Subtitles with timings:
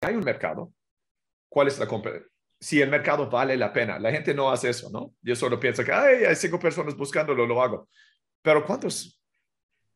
[0.00, 0.72] hay un mercado,
[1.48, 2.28] ¿cuál es la competencia?
[2.58, 5.14] Si el mercado vale la pena, la gente no hace eso, ¿no?
[5.22, 7.88] Yo solo pienso que hay cinco personas buscándolo, lo hago.
[8.42, 9.18] Pero ¿cuántas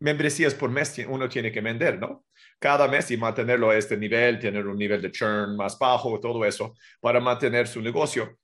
[0.00, 2.24] membresías por mes uno tiene que vender, ¿no?
[2.58, 6.44] Cada mes y mantenerlo a este nivel, tener un nivel de churn más bajo, todo
[6.44, 8.38] eso, para mantener su negocio,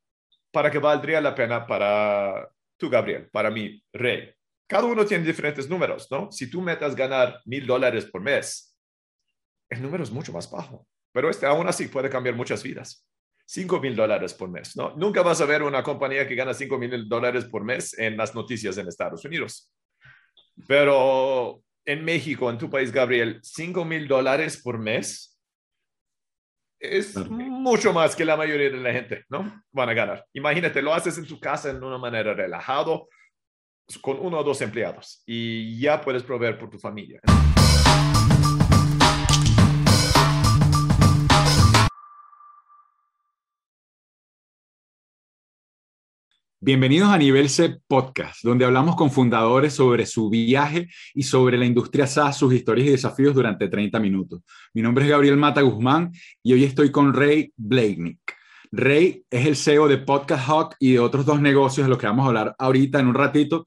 [0.51, 4.33] para que valdría la pena para tú, Gabriel, para mí, Rey.
[4.67, 6.31] Cada uno tiene diferentes números, ¿no?
[6.31, 8.77] Si tú metas ganar mil dólares por mes,
[9.69, 13.07] el número es mucho más bajo, pero este aún así puede cambiar muchas vidas.
[13.47, 14.95] Cinco mil dólares por mes, ¿no?
[14.97, 18.35] Nunca vas a ver una compañía que gana cinco mil dólares por mes en las
[18.35, 19.73] noticias en Estados Unidos.
[20.67, 25.39] Pero en México, en tu país, Gabriel, 5 mil dólares por mes
[26.79, 29.65] es mucho más que la mayoría de la gente, ¿no?
[29.71, 30.25] Van a ganar.
[30.33, 33.09] Imagínate, lo haces en tu casa en una manera relajado,
[34.01, 37.21] con uno o dos empleados y ya puedes proveer por tu familia.
[46.63, 51.65] Bienvenidos a Nivel C Podcast, donde hablamos con fundadores sobre su viaje y sobre la
[51.65, 54.43] industria SaaS, sus historias y desafíos durante 30 minutos.
[54.75, 58.19] Mi nombre es Gabriel Mata Guzmán y hoy estoy con Ray Blakenik.
[58.73, 62.09] Ray es el CEO de Podcast Hawk y de otros dos negocios de los que
[62.09, 63.67] vamos a hablar ahorita en un ratito.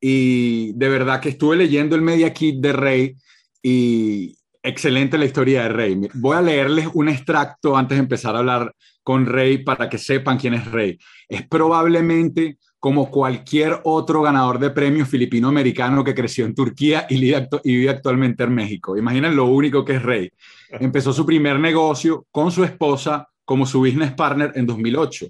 [0.00, 3.16] Y de verdad que estuve leyendo el Media Kit de Ray
[3.62, 6.08] y excelente la historia de Ray.
[6.14, 10.38] Voy a leerles un extracto antes de empezar a hablar con Rey para que sepan
[10.38, 10.98] quién es Rey.
[11.28, 17.88] Es probablemente como cualquier otro ganador de premios filipino-americano que creció en Turquía y vive,
[17.90, 18.96] actualmente en México.
[18.96, 20.30] Imaginen lo único que es Rey.
[20.70, 25.26] Empezó su primer negocio con su esposa como su business partner en 2008.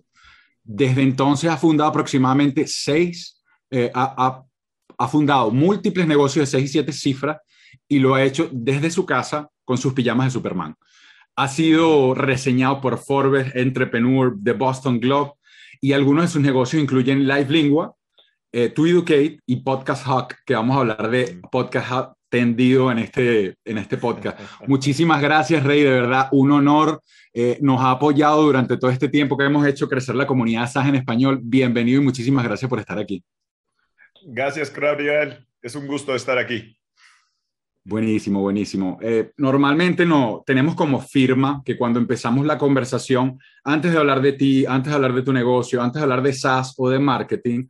[0.65, 4.43] Desde entonces ha fundado aproximadamente seis, eh, ha,
[4.99, 7.39] ha fundado múltiples negocios de seis y siete cifras
[7.93, 10.75] y lo ha hecho desde su casa con sus pijamas de Superman.
[11.37, 15.33] Ha sido reseñado por Forbes, Entrepreneur, The Boston Globe
[15.79, 17.95] y algunos de sus negocios incluyen Live Lingua,
[18.51, 22.99] eh, To Educate y Podcast Hawk, que vamos a hablar de Podcast Hawk tendido en
[22.99, 24.41] este, en este podcast.
[24.67, 27.03] Muchísimas gracias, Rey, de verdad, un honor.
[27.35, 30.89] Eh, nos ha apoyado durante todo este tiempo que hemos hecho crecer la comunidad SAS
[30.89, 31.41] en español.
[31.43, 33.23] Bienvenido y muchísimas gracias por estar aquí.
[34.25, 35.47] Gracias, Gabriel.
[35.61, 36.75] Es un gusto estar aquí.
[37.85, 38.99] Buenísimo, buenísimo.
[39.03, 44.35] Eh, normalmente no tenemos como firma que cuando empezamos la conversación, antes de hablar de
[44.35, 47.67] ti, antes de hablar de tu negocio, antes de hablar de SaaS o de marketing,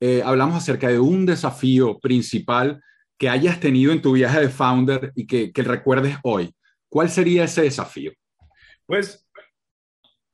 [0.00, 2.82] eh, hablamos acerca de un desafío principal
[3.16, 6.54] que hayas tenido en tu viaje de founder y que, que recuerdes hoy.
[6.90, 8.12] ¿Cuál sería ese desafío?
[8.84, 9.26] Pues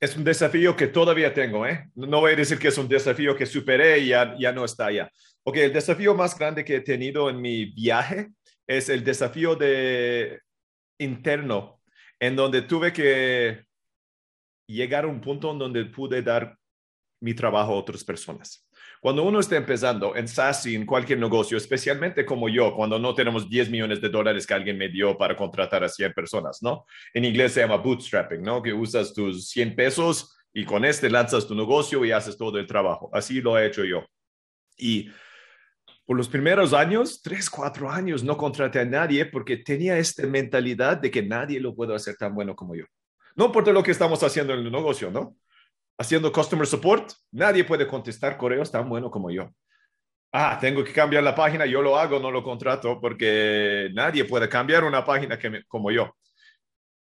[0.00, 1.88] es un desafío que todavía tengo, ¿eh?
[1.94, 4.86] No voy a decir que es un desafío que superé y ya, ya no está
[4.86, 5.08] allá.
[5.44, 8.30] Ok, el desafío más grande que he tenido en mi viaje
[8.70, 10.40] es el desafío de
[10.98, 11.82] interno,
[12.20, 13.64] en donde tuve que
[14.68, 16.56] llegar a un punto en donde pude dar
[17.20, 18.68] mi trabajo a otras personas.
[19.00, 23.12] Cuando uno está empezando en SaaS y en cualquier negocio, especialmente como yo, cuando no
[23.12, 26.86] tenemos 10 millones de dólares que alguien me dio para contratar a 100 personas, ¿no?
[27.12, 28.62] En inglés se llama bootstrapping, ¿no?
[28.62, 32.68] Que usas tus 100 pesos y con este lanzas tu negocio y haces todo el
[32.68, 33.10] trabajo.
[33.12, 34.06] Así lo he hecho yo.
[34.76, 35.10] Y
[36.10, 40.96] por los primeros años, tres, cuatro años, no contraté a nadie porque tenía esta mentalidad
[40.96, 42.84] de que nadie lo puede hacer tan bueno como yo.
[43.36, 45.36] No importa lo que estamos haciendo en el negocio, ¿no?
[45.96, 49.50] Haciendo customer support, nadie puede contestar correos tan bueno como yo.
[50.32, 54.48] Ah, tengo que cambiar la página, yo lo hago, no lo contrato porque nadie puede
[54.48, 56.16] cambiar una página que como yo.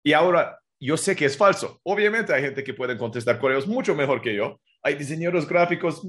[0.04, 1.80] Y ahora yo sé que es falso.
[1.84, 4.60] Obviamente hay gente que puede contestar correos mucho mejor que yo.
[4.82, 6.02] Hay diseñadores gráficos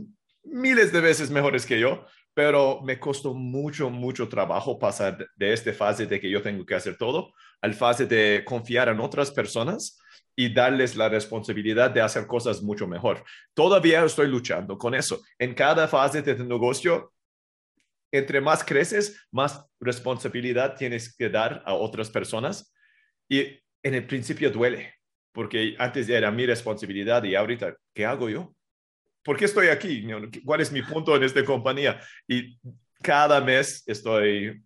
[0.47, 5.73] miles de veces mejores que yo, pero me costó mucho, mucho trabajo pasar de esta
[5.73, 7.33] fase de que yo tengo que hacer todo
[7.63, 9.99] al fase de confiar en otras personas
[10.37, 13.25] y darles la responsabilidad de hacer cosas mucho mejor.
[13.55, 15.23] Todavía estoy luchando con eso.
[15.39, 17.15] En cada fase de tu negocio,
[18.13, 22.71] entre más creces, más responsabilidad tienes que dar a otras personas.
[23.31, 23.45] Y
[23.83, 24.93] en el principio duele,
[25.33, 28.56] porque antes era mi responsabilidad y ahorita, ¿qué hago yo?
[29.27, 30.07] ¿Por qué estoy aquí?
[30.45, 32.01] ¿Cuál es mi punto en esta compañía?
[32.29, 32.57] Y
[33.03, 34.63] cada mes estoy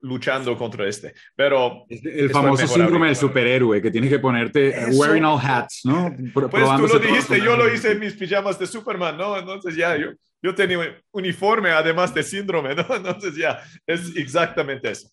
[0.00, 1.14] luchando contra este.
[1.36, 6.14] Pero el famoso síndrome del superhéroe que tienes que ponerte wearing all hats, ¿no?
[6.32, 9.38] Pues tú lo dijiste, yo lo hice en mis pijamas de Superman, ¿no?
[9.38, 10.12] Entonces ya yo,
[10.42, 12.86] yo tenía uniforme además de síndrome, ¿no?
[12.96, 15.10] Entonces ya es exactamente eso.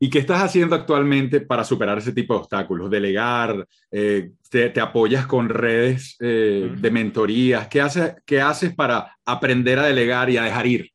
[0.00, 2.90] ¿Y qué estás haciendo actualmente para superar ese tipo de obstáculos?
[2.90, 7.68] Delegar, eh, te, apoyas con redes eh, de mentorías.
[7.68, 10.90] ¿Qué, haces, ¿Qué haces para aprender a delegar y a dejar ir?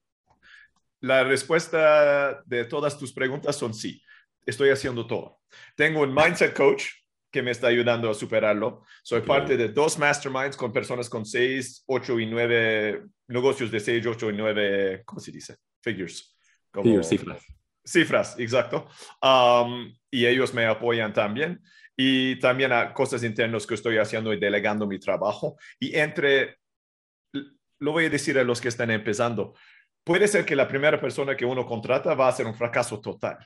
[1.02, 4.02] La respuesta de todas tus preguntas son sí.
[4.46, 5.40] Estoy haciendo todo.
[5.76, 6.86] Tengo un mindset coach
[7.32, 8.84] que me está ayudando a superarlo.
[9.04, 14.06] Soy parte de dos masterminds con personas con seis, ocho y nueve negocios de seis,
[14.08, 15.58] ocho y nueve, ¿cómo se dice?
[15.82, 16.36] Figures.
[16.72, 17.46] Como, cifras.
[17.90, 18.88] Cifras, exacto.
[20.12, 21.62] Y ellos me apoyan también.
[21.98, 25.58] Y también a cosas internas que estoy haciendo y delegando mi trabajo.
[25.80, 26.60] Y entre,
[27.80, 29.54] lo voy a decir a los que están empezando,
[30.06, 33.38] puede ser que la primera persona que uno contrata va a ser un fracaso total.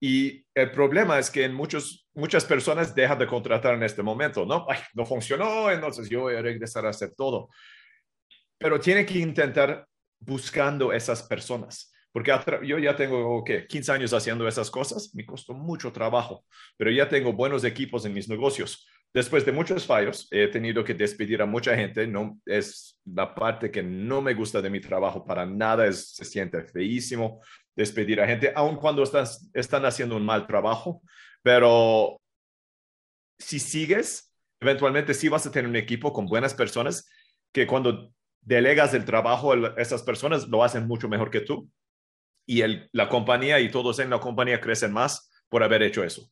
[0.00, 4.66] Y el problema es que en muchas personas dejan de contratar en este momento, ¿no?
[4.68, 7.48] Ay, no funcionó, entonces yo voy a regresar a hacer todo.
[8.58, 9.86] Pero tiene que intentar
[10.18, 12.32] buscando esas personas, porque
[12.66, 13.66] yo ya tengo, ¿qué?
[13.66, 16.46] 15 años haciendo esas cosas, me costó mucho trabajo,
[16.78, 18.88] pero ya tengo buenos equipos en mis negocios.
[19.12, 22.06] Después de muchos fallos, he tenido que despedir a mucha gente.
[22.06, 25.86] No es la parte que no me gusta de mi trabajo para nada.
[25.86, 27.42] Es, se siente feísimo
[27.74, 31.02] despedir a gente, aun cuando estás, están haciendo un mal trabajo.
[31.42, 32.18] Pero
[33.38, 37.10] si sigues, eventualmente sí vas a tener un equipo con buenas personas
[37.52, 38.10] que cuando
[38.40, 41.68] delegas el trabajo a esas personas lo hacen mucho mejor que tú.
[42.46, 46.30] Y el, la compañía y todos en la compañía crecen más por haber hecho eso.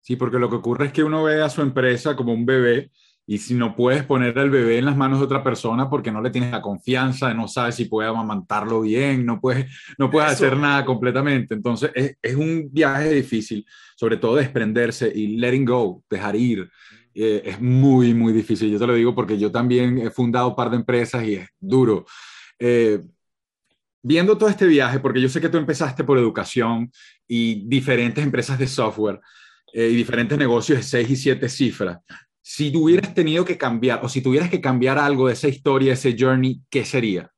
[0.00, 2.90] Sí, porque lo que ocurre es que uno ve a su empresa como un bebé
[3.26, 6.20] y si no puedes poner el bebé en las manos de otra persona porque no
[6.20, 9.66] le tienes la confianza, no sabes si puede amamantarlo bien, no puedes,
[9.96, 11.54] no puedes hacer nada completamente.
[11.54, 13.64] Entonces es, es, un viaje difícil,
[13.96, 16.70] sobre todo desprenderse y letting go, dejar ir.
[17.14, 18.70] Eh, es muy, muy difícil.
[18.70, 21.48] Yo te lo digo porque yo también he fundado un par de empresas y es
[21.58, 22.04] duro.
[22.58, 23.00] Eh,
[24.04, 26.92] viendo todo este viaje, porque yo sé que tú empezaste por educación
[27.26, 29.18] y diferentes empresas de software,
[29.72, 31.98] eh, y diferentes negocios de seis y siete cifras.
[32.42, 36.14] Si tuvieras tenido que cambiar o si tuvieras que cambiar algo de esa historia, ese
[36.18, 37.30] journey, ¿qué sería?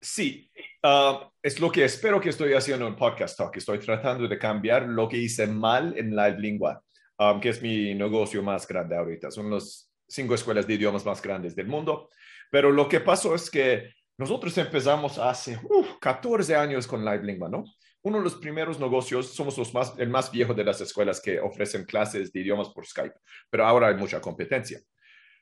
[0.00, 0.50] Sí,
[0.82, 3.54] ah, es lo que espero que estoy haciendo en Podcast Talk.
[3.54, 6.82] Estoy tratando de cambiar lo que hice mal en Live Lingua,
[7.18, 9.30] um, que es mi negocio más grande ahorita.
[9.30, 12.08] Son las cinco escuelas de idiomas más grandes del mundo.
[12.50, 15.58] Pero lo que pasó es que nosotros empezamos hace
[16.00, 17.64] 14 años con Live Lingua, ¿no?
[18.06, 21.40] uno de los primeros negocios, somos los más, el más viejo de las escuelas que
[21.40, 23.16] ofrecen clases de idiomas por Skype,
[23.50, 24.80] pero ahora hay mucha competencia.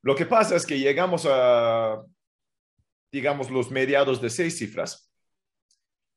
[0.00, 2.02] Lo que pasa es que llegamos a,
[3.12, 5.12] digamos, los mediados de seis cifras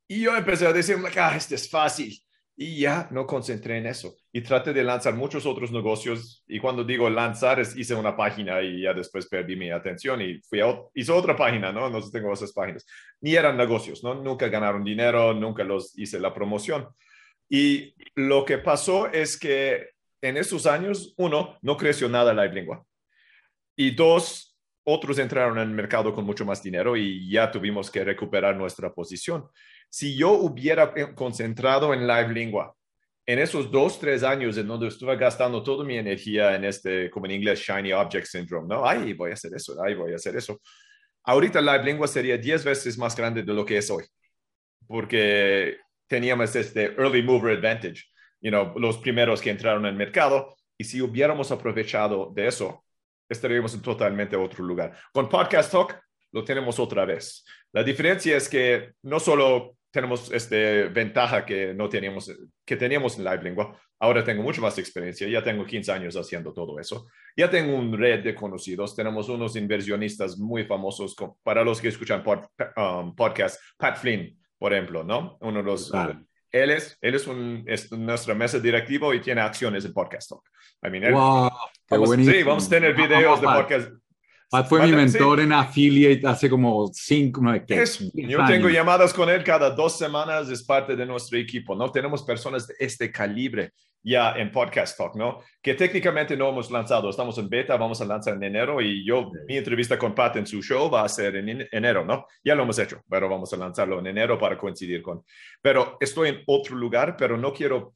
[0.08, 2.18] y yo empecé a decir, ah, este es fácil
[2.56, 4.16] y ya no concentré en eso.
[4.38, 6.44] Y traté de lanzar muchos otros negocios.
[6.48, 10.40] Y cuando digo lanzar, es, hice una página y ya después perdí mi atención y
[10.42, 10.60] fui
[10.94, 11.90] hice otra página, ¿no?
[11.90, 12.86] No tengo esas páginas.
[13.20, 14.14] Ni eran negocios, ¿no?
[14.14, 16.88] Nunca ganaron dinero, nunca los hice la promoción.
[17.50, 19.90] Y lo que pasó es que
[20.22, 22.86] en esos años, uno, no creció nada Live Lingua.
[23.76, 28.04] Y dos, otros entraron en el mercado con mucho más dinero y ya tuvimos que
[28.04, 29.50] recuperar nuestra posición
[29.90, 32.77] si yo hubiera concentrado en Live Lingua
[33.28, 37.26] en esos dos, tres años en donde estuve gastando toda mi energía en este, como
[37.26, 38.88] en inglés, Shiny Object Syndrome, ¿no?
[38.88, 40.62] Ay, voy a hacer eso, ay, voy a hacer eso.
[41.24, 44.06] Ahorita Live Lingua sería diez veces más grande de lo que es hoy,
[44.88, 45.78] porque
[46.08, 48.06] teníamos este early mover advantage,
[48.40, 52.86] you know, los primeros que entraron en el mercado, y si hubiéramos aprovechado de eso,
[53.28, 54.98] estaríamos en totalmente otro lugar.
[55.12, 56.00] Con Podcast Talk
[56.32, 57.44] lo tenemos otra vez.
[57.74, 62.32] La diferencia es que no solo tenemos este ventaja que no teníamos,
[62.66, 63.80] que teníamos en Live Lingua.
[64.00, 67.08] Ahora tengo mucho más experiencia, ya tengo 15 años haciendo todo eso.
[67.36, 72.24] Ya tengo un red de conocidos, tenemos unos inversionistas muy famosos, para los que escuchan
[72.24, 72.40] pod,
[72.76, 75.38] um, podcast, Pat Flynn, por ejemplo, ¿no?
[75.42, 75.92] Uno de los...
[76.52, 80.44] él es, él es, un, es nuestra mesa directiva y tiene acciones en Podcast Talk.
[80.84, 81.50] I mean, wow,
[82.18, 83.92] sí, vamos a tener videos de podcast.
[84.50, 87.54] Pat fue mi mentor en Affiliate hace como cinco, no,
[88.14, 91.92] Yo tengo llamadas con él cada dos semanas, es parte de nuestro equipo, ¿no?
[91.92, 95.40] Tenemos personas de este calibre ya en Podcast Talk, ¿no?
[95.62, 99.30] Que técnicamente no hemos lanzado, estamos en beta, vamos a lanzar en enero y yo,
[99.50, 102.26] mi entrevista con Pat en su show va a ser en enero, ¿no?
[102.42, 105.26] Ya lo hemos hecho, pero vamos a lanzarlo en enero para coincidir con.
[105.62, 107.92] Pero estoy en otro lugar, pero no quiero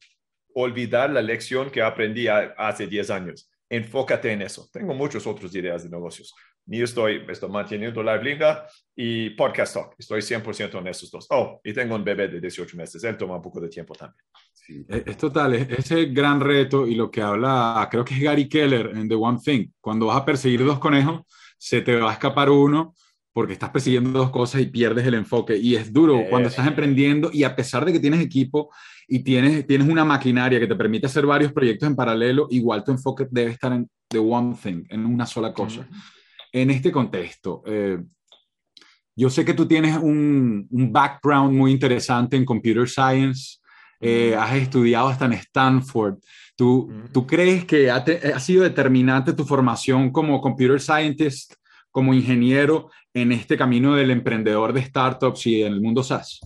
[0.54, 4.68] olvidar la lección que aprendí hace 10 años enfócate en eso.
[4.70, 6.34] Tengo muchas otras ideas de negocios.
[6.66, 9.94] Ni estoy, estoy manteniendo la blinga y podcast talk.
[9.98, 11.26] Estoy 100% en esos dos.
[11.30, 13.02] Oh, y tengo un bebé de 18 meses.
[13.02, 14.22] Él toma un poco de tiempo también.
[14.52, 18.46] Sí, es, total, es, ese gran reto y lo que habla, creo que es Gary
[18.46, 19.68] Keller en The One Thing.
[19.80, 21.22] Cuando vas a perseguir dos conejos,
[21.56, 22.94] se te va a escapar uno
[23.32, 25.56] porque estás persiguiendo dos cosas y pierdes el enfoque.
[25.56, 28.70] Y es duro cuando estás emprendiendo y a pesar de que tienes equipo
[29.08, 32.92] y tienes, tienes una maquinaria que te permite hacer varios proyectos en paralelo, igual tu
[32.92, 35.88] enfoque debe estar en the one thing, en una sola cosa.
[36.52, 37.98] En este contexto, eh,
[39.16, 43.58] yo sé que tú tienes un, un, background muy interesante en computer science,
[44.00, 46.18] eh, has estudiado hasta en Stanford.
[46.56, 51.54] ¿Tú, ¿tú crees que ha, ha, sido determinante tu formación como computer scientist,
[51.92, 56.40] como ingeniero en este camino del emprendedor de startups y en el mundo SaaS?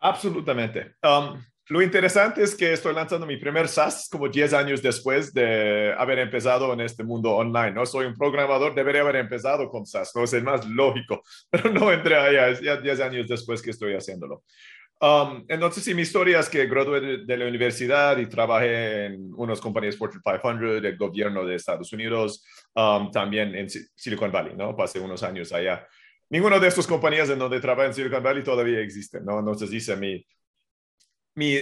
[0.00, 0.96] Absolutamente.
[1.02, 5.94] Um, lo interesante es que estoy lanzando mi primer SaaS como 10 años después de
[5.96, 7.70] haber empezado en este mundo online.
[7.70, 11.70] No soy un programador, debería haber empezado con SaaS, no es el más lógico, pero
[11.70, 14.42] no entré allá, ya 10 años después que estoy haciéndolo.
[15.00, 19.60] Um, entonces, sí, mi historia es que gradué de, la universidad y trabajé en unas
[19.60, 24.74] compañías Fortune 500 del gobierno de Estados Unidos, um, también en Silicon Valley, ¿no?
[24.76, 25.86] Pasé unos años allá.
[26.30, 29.40] Ninguna de estas compañías en donde trabajé en Silicon Valley todavía existe, ¿no?
[29.40, 30.24] Entonces hice mi,
[31.34, 31.58] mi,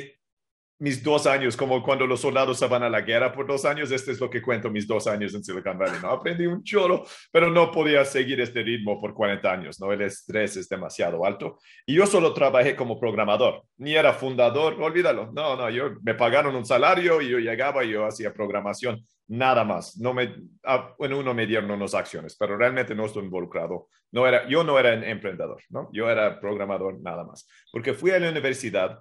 [0.83, 3.93] mis dos años, como cuando los soldados se van a la guerra por dos años,
[3.93, 6.11] este es lo que cuento mis dos años en Silicon Valley, ¿no?
[6.11, 9.93] Aprendí un cholo, pero no podía seguir este ritmo por 40 años, ¿no?
[9.93, 11.61] El estrés es demasiado alto.
[11.87, 15.31] Y yo solo trabajé como programador, ni era fundador, olvídalo.
[15.33, 19.63] No, no, yo me pagaron un salario y yo llegaba y yo hacía programación, nada
[19.63, 19.97] más.
[19.99, 20.35] No me,
[20.65, 23.87] ah, bueno, uno me dieron unas acciones, pero realmente no estoy involucrado.
[24.11, 25.91] No era, yo no era un emprendedor, ¿no?
[25.93, 28.99] Yo era programador nada más, porque fui a la universidad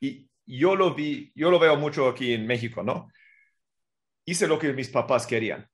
[0.00, 3.08] y yo lo vi, yo lo veo mucho aquí en México, ¿no?
[4.24, 5.66] Hice lo que mis papás querían.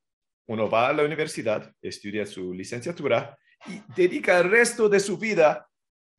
[0.47, 5.69] Uno va a la universidad, estudia su licenciatura y dedica el resto de su vida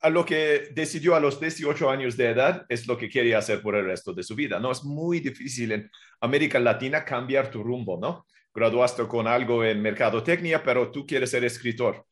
[0.01, 3.61] a lo que decidió a los 18 años de edad, es lo que quería hacer
[3.61, 4.71] por el resto de su vida, ¿no?
[4.71, 5.89] Es muy difícil en
[6.21, 8.25] América Latina cambiar tu rumbo, ¿no?
[8.53, 12.05] Graduaste con algo en mercadotecnia, pero tú quieres ser escritor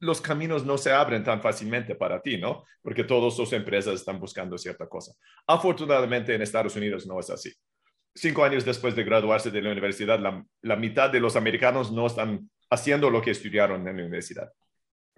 [0.00, 2.64] los caminos no se abren tan fácilmente para ti, ¿no?
[2.82, 5.12] Porque todas las empresas están buscando cierta cosa.
[5.46, 7.52] Afortunadamente en Estados Unidos no es así.
[8.14, 12.50] Cinco años después de graduarse de la universidad, la, mitad de los americanos no están
[12.70, 14.50] haciendo lo que estudiaron en la universidad.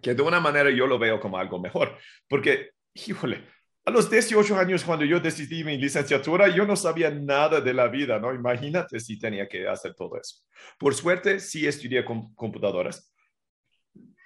[0.03, 1.97] Que de una manera yo lo veo como algo mejor,
[2.29, 3.47] porque, híjole,
[3.85, 7.89] a los 18 años cuando yo decidí mi licenciatura, yo no sabía nada de la
[7.89, 8.35] vida, ¿no?
[8.35, 10.43] Imagínate si tenía que hacer todo eso.
[10.79, 13.11] Por suerte, sí estudié computadoras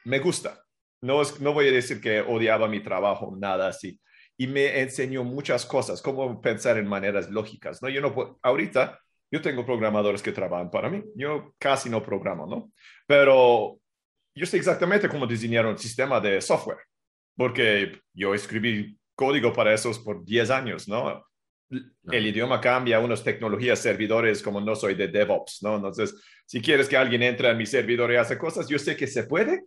[0.04, 0.62] me gusta.
[1.00, 4.00] No, no voy a decir que odiaba mi trabajo, nada así.
[4.36, 7.82] Y me enseñó muchas cosas, cómo pensar en maneras lógicas.
[7.82, 7.88] ¿no?
[7.88, 8.98] Yo no ahorita
[9.34, 11.02] yo tengo programadores que trabajan para mí.
[11.16, 12.72] Yo casi no programo, ¿no?
[13.04, 13.80] Pero
[14.32, 16.78] yo sé exactamente cómo diseñar un sistema de software,
[17.36, 21.24] porque yo escribí código para esos por 10 años, ¿no?
[21.68, 25.76] El idioma cambia, unas tecnologías, servidores, como no soy de DevOps, ¿no?
[25.76, 26.14] Entonces,
[26.46, 29.24] si quieres que alguien entre a mi servidor y hace cosas, yo sé que se
[29.24, 29.64] puede,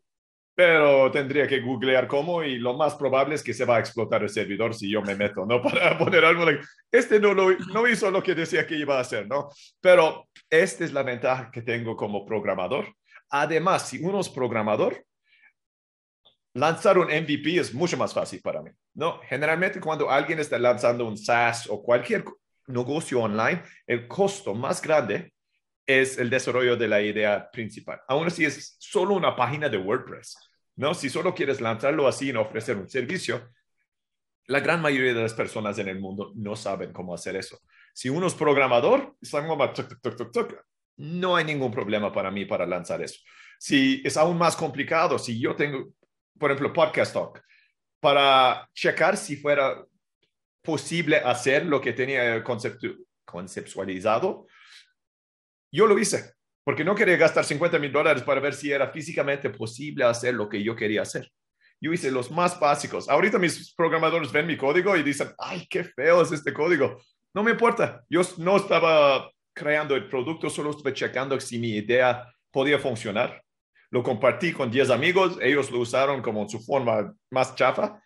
[0.58, 4.24] pero tendría que googlear cómo y lo más probable es que se va a explotar
[4.24, 5.62] el servidor si yo me meto, ¿no?
[5.62, 6.46] Para poner algo,
[6.92, 9.50] este no, lo, no hizo lo que decía que iba a hacer, ¿no?
[9.80, 12.88] Pero esta es la ventaja que tengo como programador.
[13.30, 15.06] Además, si uno es programador,
[16.56, 19.20] lanzar un MVP es mucho más fácil para mí, ¿no?
[19.30, 22.26] Generalmente cuando alguien está lanzando un SaaS o cualquier
[22.66, 25.32] negocio online, el costo más grande
[25.86, 28.02] es el desarrollo de la idea principal.
[28.08, 30.47] Aún así es solo una página de WordPress.
[30.78, 30.94] ¿No?
[30.94, 33.50] Si solo quieres lanzarlo así y ofrecer un servicio,
[34.46, 37.60] la gran mayoría de las personas en el mundo no saben cómo hacer eso.
[37.94, 39.18] Si uno es programador,
[40.98, 43.20] no hay ningún problema para mí para lanzar eso.
[43.60, 45.90] Si es aún más complicado, si yo tengo,
[46.40, 47.42] por ejemplo, Podcast Talk,
[48.00, 49.84] para checar si fuera
[50.62, 52.44] posible hacer lo que tenía
[53.26, 54.48] conceptualizado,
[55.72, 56.37] yo lo hice
[56.68, 60.50] porque no quería gastar 50 mil dólares para ver si era físicamente posible hacer lo
[60.50, 61.32] que yo quería hacer.
[61.80, 63.08] Yo hice los más básicos.
[63.08, 67.02] Ahorita mis programadores ven mi código y dicen, ay, qué feo es este código.
[67.34, 68.04] No me importa.
[68.10, 73.42] Yo no estaba creando el producto, solo estuve checando si mi idea podía funcionar.
[73.90, 77.98] Lo compartí con 10 amigos, ellos lo usaron como su forma más chafa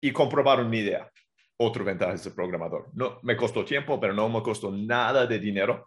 [0.00, 1.10] y comprobaron mi idea.
[1.58, 2.88] Otro ventaja de programador.
[2.94, 5.86] No me costó tiempo, pero no me costó nada de dinero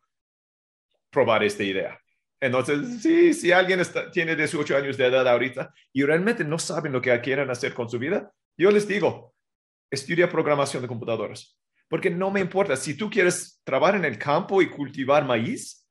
[1.09, 1.99] probar esta idea.
[2.39, 6.91] Entonces, sí, si alguien está, tiene 18 años de edad ahorita y realmente no saben
[6.91, 9.33] lo que quieren hacer con su vida, yo les digo,
[9.89, 11.57] estudia programación de computadoras.
[11.89, 15.87] Porque no me importa, si tú quieres trabajar en el campo y cultivar maíz,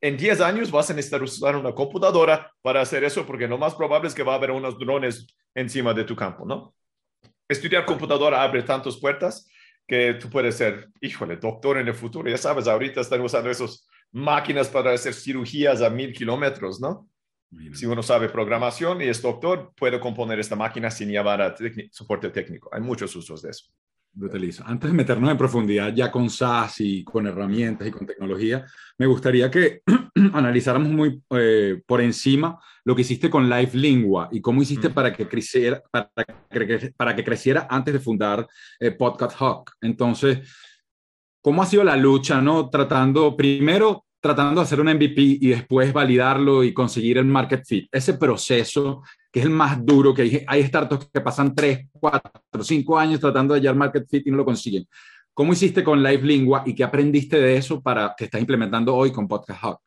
[0.00, 3.74] en 10 años vas a necesitar usar una computadora para hacer eso, porque lo más
[3.74, 6.74] probable es que va a haber unos drones encima de tu campo, ¿no?
[7.48, 9.50] Estudiar computadora abre tantas puertas
[9.86, 12.28] que tú puedes ser, híjole, doctor en el futuro.
[12.28, 17.08] Ya sabes, ahorita están usando esos máquinas para hacer cirugías a mil kilómetros, ¿no?
[17.72, 21.54] Si uno sabe programación y es doctor, puede componer esta máquina sin llevar a
[21.90, 22.68] soporte técnico.
[22.72, 23.70] Hay muchos usos de eso
[24.12, 24.64] brutalizo.
[24.66, 28.64] Antes de meternos en profundidad ya con SaaS y con herramientas y con tecnología,
[28.98, 29.82] me gustaría que
[30.32, 35.12] analizáramos muy eh, por encima lo que hiciste con Live Lingua y cómo hiciste para,
[35.12, 36.10] que creciera, para,
[36.50, 38.46] que, para que creciera antes de fundar
[38.80, 39.72] eh, Podcast Hawk.
[39.80, 40.48] Entonces,
[41.48, 42.68] ¿Cómo ha sido la lucha, no?
[42.68, 47.88] Tratando, primero, tratando de hacer un MVP y después validarlo y conseguir el market fit.
[47.90, 49.02] Ese proceso,
[49.32, 53.54] que es el más duro, que hay, startups que pasan 3, 4, 5 años tratando
[53.54, 54.86] de hallar market fit y no lo consiguen.
[55.32, 59.10] ¿Cómo hiciste con Live Lingua y qué aprendiste de eso para que estás implementando hoy
[59.10, 59.80] con Podcast Hawk?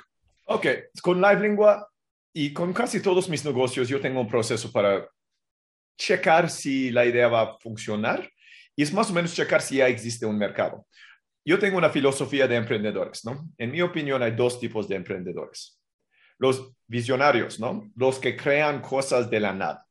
[0.45, 0.65] Ok,
[1.03, 1.87] con Live Lingua
[2.33, 5.07] y con casi todos mis negocios yo tengo un proceso para
[5.95, 8.27] checar si la idea va a funcionar
[8.75, 10.87] y es más o menos checar si ya existe un mercado.
[11.43, 13.49] Yo tengo una filosofía de emprendedores, ¿no?
[13.57, 15.81] En mi opinión hay dos tipos de emprendedores.
[16.37, 17.91] Los visionarios, ¿no?
[17.95, 19.85] Los que crean cosas de la nada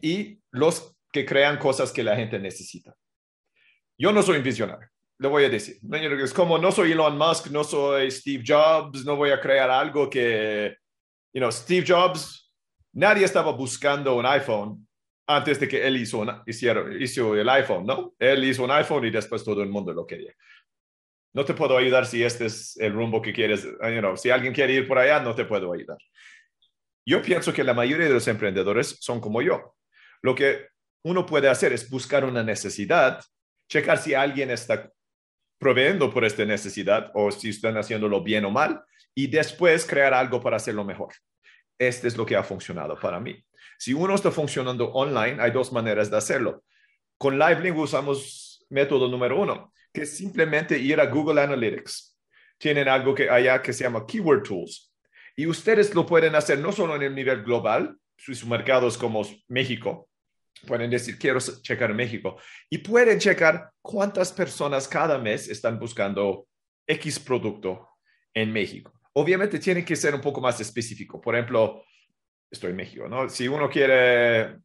[0.00, 2.94] y los que crean cosas que la gente necesita.
[3.96, 4.88] Yo no soy un visionario,
[5.18, 5.78] le voy a decir.
[6.22, 10.08] Es como no soy Elon Musk, no soy Steve Jobs, no voy a crear algo
[10.10, 10.76] que,
[11.32, 12.52] you know, Steve Jobs,
[12.92, 14.87] nadie estaba buscando un iPhone
[15.28, 18.14] antes de que él hizo, hizo el iPhone, ¿no?
[18.18, 20.32] Él hizo un iPhone y después todo el mundo lo quería.
[21.34, 24.54] No te puedo ayudar si este es el rumbo que quieres, you know, si alguien
[24.54, 25.98] quiere ir por allá, no te puedo ayudar.
[27.06, 29.76] Yo pienso que la mayoría de los emprendedores son como yo.
[30.22, 30.68] Lo que
[31.04, 33.22] uno puede hacer es buscar una necesidad,
[33.68, 34.90] checar si alguien está
[35.58, 38.82] proveyendo por esta necesidad o si están haciéndolo bien o mal
[39.14, 41.12] y después crear algo para hacerlo mejor.
[41.78, 43.44] Este es lo que ha funcionado para mí.
[43.78, 46.64] Si uno está funcionando online, hay dos maneras de hacerlo.
[47.16, 52.18] Con LiveLink usamos método número uno, que es simplemente ir a Google Analytics.
[52.58, 54.92] Tienen algo que allá que se llama Keyword Tools.
[55.36, 60.08] Y ustedes lo pueden hacer no solo en el nivel global, sus mercados como México,
[60.66, 62.36] pueden decir, quiero checar México,
[62.68, 66.48] y pueden checar cuántas personas cada mes están buscando
[66.84, 67.88] X producto
[68.34, 68.92] en México.
[69.12, 71.20] Obviamente tiene que ser un poco más específico.
[71.20, 71.84] Por ejemplo,
[72.50, 73.28] estoy en México, ¿no?
[73.28, 74.56] Si uno quiere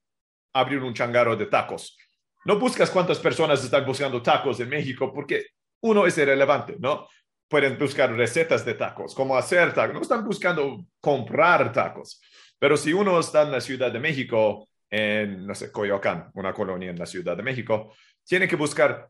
[0.53, 1.97] abrir un changarro de tacos,
[2.45, 5.47] no buscas cuántas personas están buscando tacos en México porque
[5.81, 7.07] uno es irrelevante, ¿no?
[7.47, 12.21] Pueden buscar recetas de tacos, cómo hacer tacos, no están buscando comprar tacos.
[12.57, 16.89] Pero si uno está en la Ciudad de México, en, no sé, Coyoacán, una colonia
[16.89, 17.93] en la Ciudad de México,
[18.23, 19.09] tiene que buscar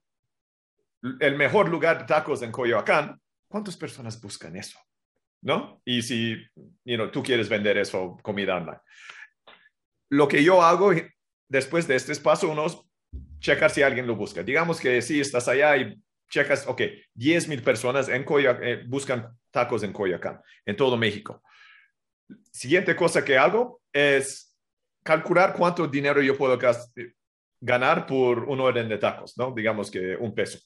[1.19, 3.19] el mejor lugar de tacos en Coyoacán.
[3.47, 4.79] ¿Cuántas personas buscan eso?
[5.43, 5.81] ¿No?
[5.85, 6.37] Y si
[6.85, 8.79] you tú quieres vender eso, comida online.
[10.09, 10.91] Lo que yo hago
[11.49, 12.77] después de este paso, uno es
[13.39, 14.41] checar si alguien lo busca.
[14.41, 16.81] Digamos que si estás allá y checas, ok,
[17.13, 21.43] 10 mil personas en eh, buscan tacos en Coyoacán, en todo México.
[22.51, 24.55] Siguiente cosa que hago es
[25.03, 26.57] calcular cuánto dinero yo puedo
[27.59, 29.51] ganar por un orden de tacos, ¿no?
[29.51, 30.59] Digamos que un peso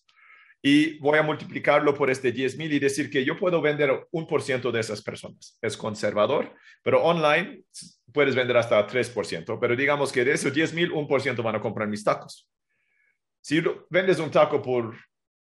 [0.61, 4.27] y voy a multiplicarlo por este 10 mil y decir que yo puedo vender un
[4.27, 5.57] por ciento de esas personas.
[5.61, 7.63] Es conservador, pero online
[8.11, 11.55] puedes vender hasta 3%, pero digamos que de esos 10 mil, un por ciento van
[11.55, 12.49] a comprar mis tacos.
[13.41, 14.97] Si vendes un taco por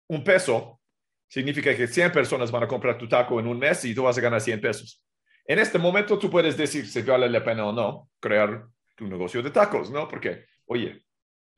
[0.09, 0.81] un peso,
[1.29, 4.17] significa que 100 personas van a comprar tu taco en un mes y tú vas
[4.19, 5.05] a ganar 100 pesos.
[5.47, 9.43] En este momento tú puedes decir si vale la pena o no crear tu negocio
[9.43, 10.09] de tacos, ¿no?
[10.09, 11.05] Porque, oye,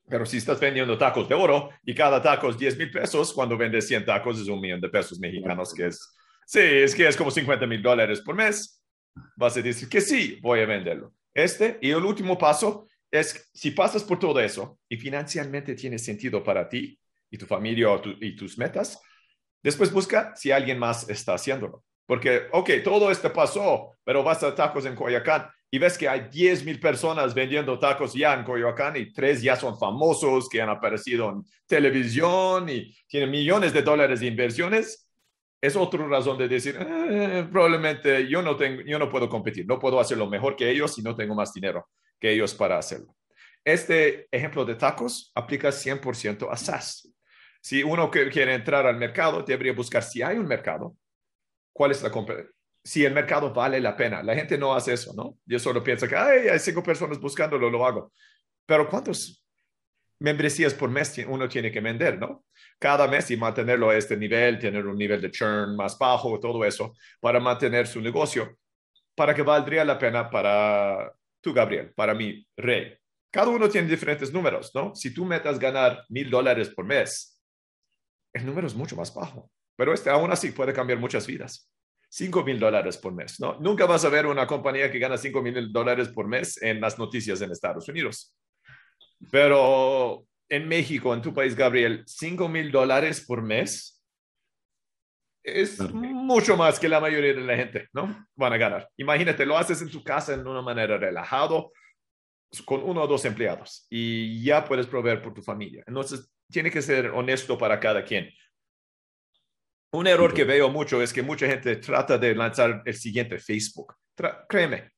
[0.09, 3.57] pero si estás vendiendo tacos de oro y cada taco es 10 mil pesos, cuando
[3.57, 6.15] vendes 100 tacos es un millón de pesos mexicanos, que es,
[6.45, 8.81] sí, es que es como 50 mil dólares por mes.
[9.35, 11.13] Vas a decir que sí, voy a venderlo.
[11.33, 16.43] Este y el último paso es, si pasas por todo eso y financieramente tiene sentido
[16.43, 16.97] para ti
[17.29, 17.89] y tu familia
[18.21, 19.01] y tus metas,
[19.61, 21.83] después busca si alguien más está haciéndolo.
[22.05, 26.29] Porque, ok, todo esto pasó, pero vas a tacos en Coyacán y ves que hay
[26.31, 30.69] 10 mil personas vendiendo tacos ya en Coyoacán y tres ya son famosos que han
[30.69, 35.09] aparecido en televisión y tienen millones de dólares de inversiones,
[35.59, 39.79] es otra razón de decir, eh, probablemente yo no, tengo, yo no puedo competir, no
[39.79, 43.15] puedo hacerlo mejor que ellos y no tengo más dinero que ellos para hacerlo.
[43.65, 47.11] Este ejemplo de tacos aplica 100% a SaaS.
[47.59, 50.95] Si uno quiere entrar al mercado, debería buscar si hay un mercado,
[51.73, 52.56] cuál es la competencia
[52.87, 54.23] si el mercado vale la pena.
[54.23, 55.37] La gente no hace eso, ¿no?
[55.45, 58.13] Yo solo pienso que hay cinco personas buscándolo, lo hago.
[58.65, 59.43] Pero ¿cuántas
[60.19, 62.45] membresías por mes uno tiene que vender, no?
[62.79, 66.63] Cada mes y mantenerlo a este nivel, tener un nivel de churn más bajo, todo
[66.63, 68.57] eso, para mantener su negocio,
[69.15, 72.95] para que valdría la pena para tú, Gabriel, para mí, Rey.
[73.29, 74.95] Cada uno tiene diferentes números, ¿no?
[74.95, 77.37] Si tú metas ganar mil dólares por mes,
[78.31, 81.69] el número es mucho más bajo, pero este aún así puede cambiar muchas vidas.
[82.09, 83.59] 5 mil dólares por mes, ¿no?
[83.59, 86.97] Nunca vas a ver una compañía que gana 5 mil dólares por mes en las
[86.97, 88.35] noticias en Estados Unidos.
[89.31, 94.03] Pero en México, en tu país, Gabriel, 5 mil dólares por mes
[95.43, 98.27] es mucho más que la mayoría de la gente, ¿no?
[98.35, 98.89] Van a ganar.
[98.97, 101.71] Imagínate, lo haces en tu casa en una manera relajado,
[102.65, 105.83] con uno o dos empleados y ya puedes proveer por tu familia.
[105.87, 108.29] Entonces, tiene que ser honesto para cada quien.
[109.97, 113.95] Un error que veo mucho es que mucha gente trata de lanzar el siguiente Facebook.
[114.47, 114.91] créeme,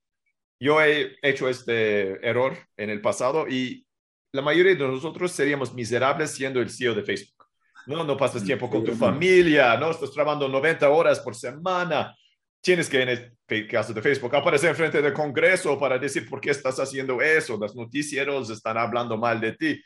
[0.59, 3.87] yo he hecho este error en el pasado y
[4.33, 7.45] la mayoría de nosotros seríamos miserables siendo el CEO de Facebook.
[7.85, 12.13] No, no pasas tiempo con tu familia, no estás trabajando 90 horas por semana.
[12.59, 16.51] Tienes que, en el caso de Facebook, aparecer frente del Congreso para decir por qué
[16.51, 17.55] estás haciendo eso.
[17.57, 19.81] Los noticieros están hablando mal de ti.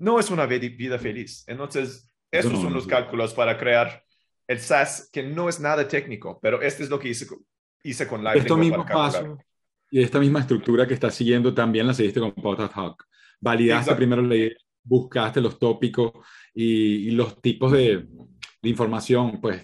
[0.00, 1.44] No es una vida feliz.
[1.46, 4.02] Entonces, esos son los cálculos para crear
[4.46, 7.26] el SaaS, que no es nada técnico, pero este es lo que hice,
[7.82, 8.38] hice con Live.
[8.38, 9.38] Esto mismo paso
[9.90, 13.04] y esta misma estructura que estás siguiendo también la seguiste con Hawk.
[13.40, 16.12] Validaste primero la idea, buscaste los tópicos
[16.54, 18.06] y, los tipos de,
[18.62, 19.62] de información, pues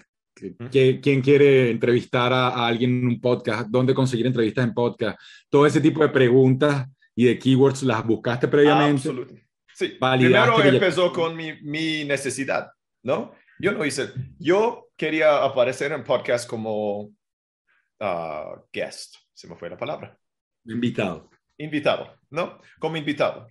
[0.71, 3.69] ¿Quién quiere entrevistar a, alguien en un podcast?
[3.69, 5.19] ¿Dónde conseguir entrevistas en podcast?
[5.49, 9.09] Todo ese tipo de preguntas y de keywords las buscaste previamente.
[9.09, 9.47] Absolutamente.
[9.73, 12.69] Sí, primero empezó con mi, mi, necesidad,
[13.03, 13.33] ¿no?
[13.59, 19.77] Yo no hice, yo quería aparecer en podcast como uh, guest, se me fue la
[19.77, 20.17] palabra.
[20.65, 21.29] Invitado.
[21.57, 22.59] Invitado, ¿no?
[22.79, 23.47] Como invitado.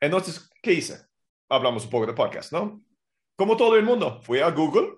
[0.00, 1.06] Entonces, ¿qué hice?
[1.48, 2.84] Hablamos un poco de podcast, ¿no?
[3.36, 4.96] Como todo el mundo, fui a Google,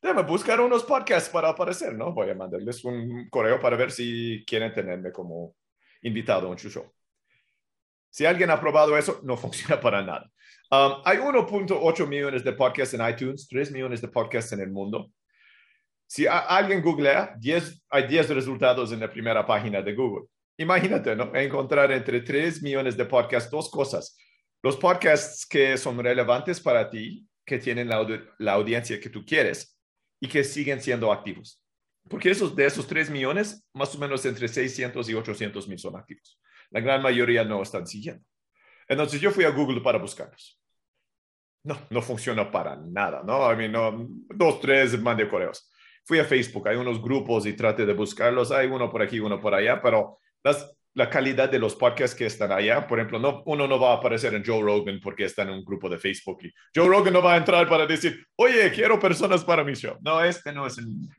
[0.00, 2.12] déjame buscar unos podcasts para aparecer, ¿no?
[2.12, 5.56] Voy a mandarles un correo para ver si quieren tenerme como
[6.02, 6.92] invitado a un show.
[8.10, 10.30] Si alguien ha probado eso, no funciona para nada.
[10.74, 15.12] Um, hay 1.8 millones de podcasts en iTunes, 3 millones de podcasts en el mundo.
[16.06, 20.26] Si alguien googlea, 10, hay 10 resultados en la primera página de Google.
[20.56, 21.34] Imagínate, ¿no?
[21.34, 24.16] Encontrar entre 3 millones de podcasts dos cosas.
[24.62, 29.78] Los podcasts que son relevantes para ti, que tienen la, audiencia que tú quieres
[30.20, 31.62] y que siguen siendo activos.
[32.08, 35.96] Porque esos, de esos 3 millones, más o menos entre 600 y 800 mil son
[35.96, 36.40] activos.
[36.70, 38.24] La gran mayoría no están siguiendo.
[38.88, 40.60] Entonces yo fui a Google para buscarlos.
[41.64, 43.50] No, no funciona para nada, ¿no?
[43.52, 45.70] I mean, no, dos, tres, mandé correos.
[46.04, 48.52] Fui a Facebook, hay unos grupos y traté de buscarlos.
[48.52, 52.26] Hay uno por aquí, uno por allá, pero las, la calidad de los podcasts que
[52.26, 55.42] están allá, por ejemplo, no, uno no va a aparecer en Joe Rogan porque está
[55.42, 58.70] en un grupo de Facebook y Joe Rogan no va a entrar para decir, oye,
[58.70, 59.98] quiero personas para mi show.
[60.02, 60.78] No, este no es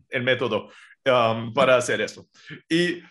[0.09, 0.69] el, método
[1.05, 2.29] um, para hacer eso.
[2.69, 3.01] Y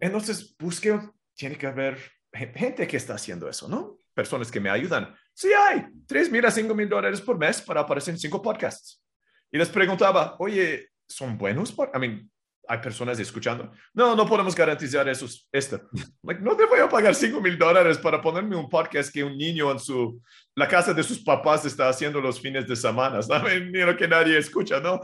[0.00, 1.00] entonces busqué,
[1.34, 1.98] tiene que haber
[2.32, 3.98] gente que está haciendo eso, ¿no?
[4.14, 5.14] Personas que me ayudan.
[5.34, 9.02] Sí hay, 3 mil a 5 mil dólares por mes para aparecer en cinco podcasts.
[9.50, 11.74] Y les preguntaba, oye, ¿son buenos?
[11.94, 12.30] I mean,
[12.68, 13.70] hay personas escuchando.
[13.92, 15.26] No, no podemos garantizar eso.
[15.50, 15.80] Esto.
[16.22, 19.70] no te voy a pagar 5 mil dólares para ponerme un podcast que un niño
[19.70, 20.22] en su,
[20.54, 23.20] la casa de sus papás está haciendo los fines de semana.
[23.22, 23.70] ¿Saben?
[23.70, 25.00] Mira que nadie escucha, ¿no?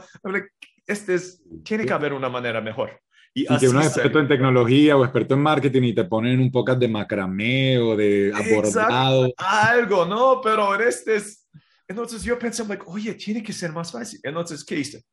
[0.87, 2.99] Este es, tiene que haber una manera mejor.
[3.33, 6.51] Y, que uno es experto en tecnología o experto en marketing y te ponen un
[6.51, 9.31] podcast de macramé o de abordado.
[9.37, 10.41] Algo, ¿no?
[10.41, 11.47] Pero este es...
[11.87, 14.19] Entonces yo pensé, like, oye, tiene que ser más fácil.
[14.23, 15.03] Entonces, ¿qué hice?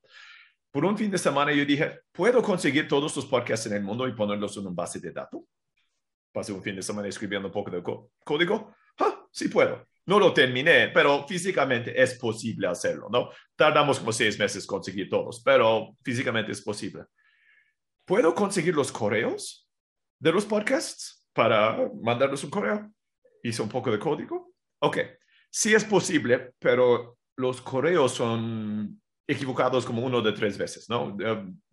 [0.71, 4.07] Por un fin de semana yo dije, ¿puedo conseguir todos los podcasts en el mundo
[4.07, 5.41] y ponerlos en un base de datos?
[6.33, 7.83] Pasé un fin de semana escribiendo un poco de
[8.23, 8.75] código.
[8.99, 9.87] Ah, sí puedo.
[10.05, 13.31] No lo terminé, pero físicamente es posible hacerlo, ¿no?
[13.57, 17.05] Tardamos como seis meses conseguir todos, pero físicamente es posible.
[18.07, 19.69] ¿Puedo conseguir los correos
[20.21, 22.93] de los podcasts para mandarles un correo?
[23.43, 24.55] Hice un poco de código.
[24.81, 24.99] Ok,
[25.51, 31.17] sí es posible, pero los correos son equivocados como uno de tres veces, ¿no?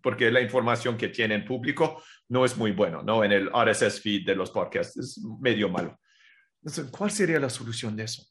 [0.01, 3.23] Porque la información que tienen público no es muy bueno, ¿no?
[3.23, 5.99] En el RSS feed de los podcasts es medio malo.
[6.63, 8.23] Entonces, ¿cuál sería la solución de eso?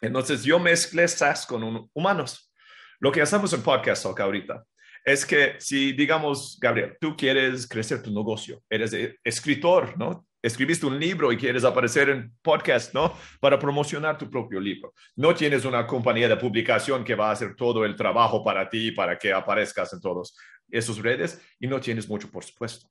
[0.00, 2.52] Entonces, yo mezclé SaaS con humanos.
[2.98, 4.64] Lo que hacemos en Podcast Talk ahorita
[5.04, 10.26] es que si, digamos, Gabriel, tú quieres crecer tu negocio, eres escritor, ¿no?
[10.40, 13.16] Escribiste un libro y quieres aparecer en podcast, ¿no?
[13.40, 14.92] Para promocionar tu propio libro.
[15.14, 18.90] No tienes una compañía de publicación que va a hacer todo el trabajo para ti,
[18.90, 20.36] para que aparezcas en todos
[20.68, 22.88] esos redes y no tienes mucho, por supuesto.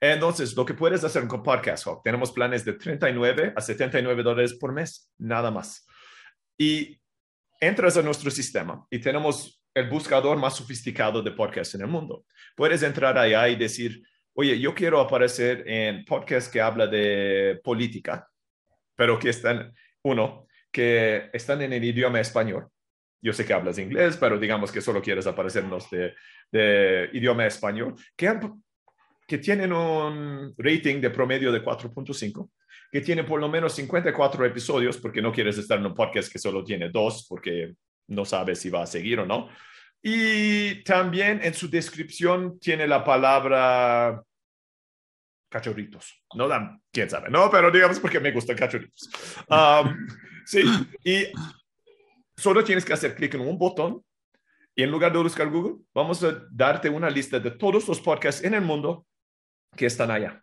[0.00, 4.54] Entonces, lo que puedes hacer con Podcast Hawk, tenemos planes de 39 a 79 dólares
[4.54, 5.86] por mes, nada más.
[6.56, 7.00] Y
[7.60, 12.24] entras a nuestro sistema y tenemos el buscador más sofisticado de podcasts en el mundo.
[12.56, 14.02] Puedes entrar allá y decir,
[14.34, 18.28] oye, yo quiero aparecer en podcast que habla de política,
[18.96, 22.68] pero que están, uno, que están en el idioma español.
[23.20, 26.14] Yo sé que hablas inglés, pero digamos que solo quieres aparecernos de,
[26.52, 28.38] de idioma español, que,
[29.26, 32.50] que tienen un rating de promedio de 4.5
[32.90, 36.38] que tiene por lo menos 54 episodios, porque no quieres estar en un podcast que
[36.38, 37.74] solo tiene dos, porque
[38.08, 39.48] no sabes si va a seguir o no.
[40.02, 44.22] Y también en su descripción tiene la palabra
[45.48, 46.22] cachorritos.
[46.34, 46.48] No
[46.92, 49.10] quién sabe, no, pero digamos porque me gustan cachorritos.
[49.48, 50.06] Um,
[50.46, 50.62] sí,
[51.04, 51.26] y
[52.36, 54.04] solo tienes que hacer clic en un botón
[54.76, 58.44] Y en lugar de buscar Google, vamos a darte una lista de todos los podcasts
[58.44, 59.06] en el mundo
[59.76, 60.42] que están allá.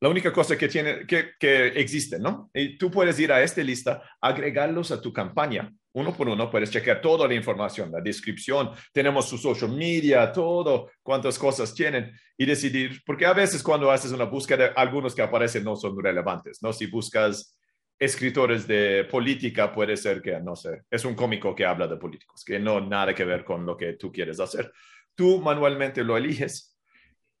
[0.00, 2.50] La única cosa que, tiene, que, que existe, ¿no?
[2.52, 5.72] Y tú puedes ir a esta lista, agregarlos a tu campaña.
[5.94, 10.90] Uno por uno puedes chequear toda la información, la descripción, tenemos su social media, todo,
[11.02, 15.62] cuántas cosas tienen y decidir, porque a veces cuando haces una búsqueda, algunos que aparecen
[15.62, 16.72] no son relevantes, ¿no?
[16.72, 17.56] Si buscas
[17.96, 22.42] escritores de política, puede ser que, no sé, es un cómico que habla de políticos,
[22.44, 24.72] que no nada que ver con lo que tú quieres hacer.
[25.14, 26.76] Tú manualmente lo eliges,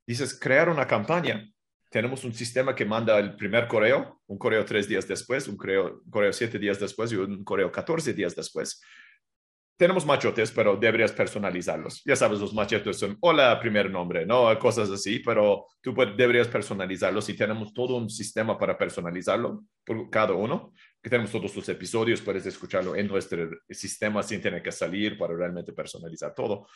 [0.06, 1.44] dices, crear una campaña
[1.94, 6.02] tenemos un sistema que manda el primer correo, un correo tres días después, un correo,
[6.10, 8.82] correo siete días después y un correo catorce días después.
[9.76, 12.02] Tenemos machotes, pero deberías personalizarlos.
[12.04, 14.58] Ya sabes, los machotes son hola, primer nombre, ¿no?
[14.58, 20.32] Cosas así, pero tú deberías personalizarlos y tenemos todo un sistema para personalizarlo por cada
[20.32, 20.72] uno.
[21.00, 25.36] Que tenemos todos los episodios, puedes escucharlo en nuestro sistema sin tener que salir para
[25.36, 26.66] realmente personalizar todo.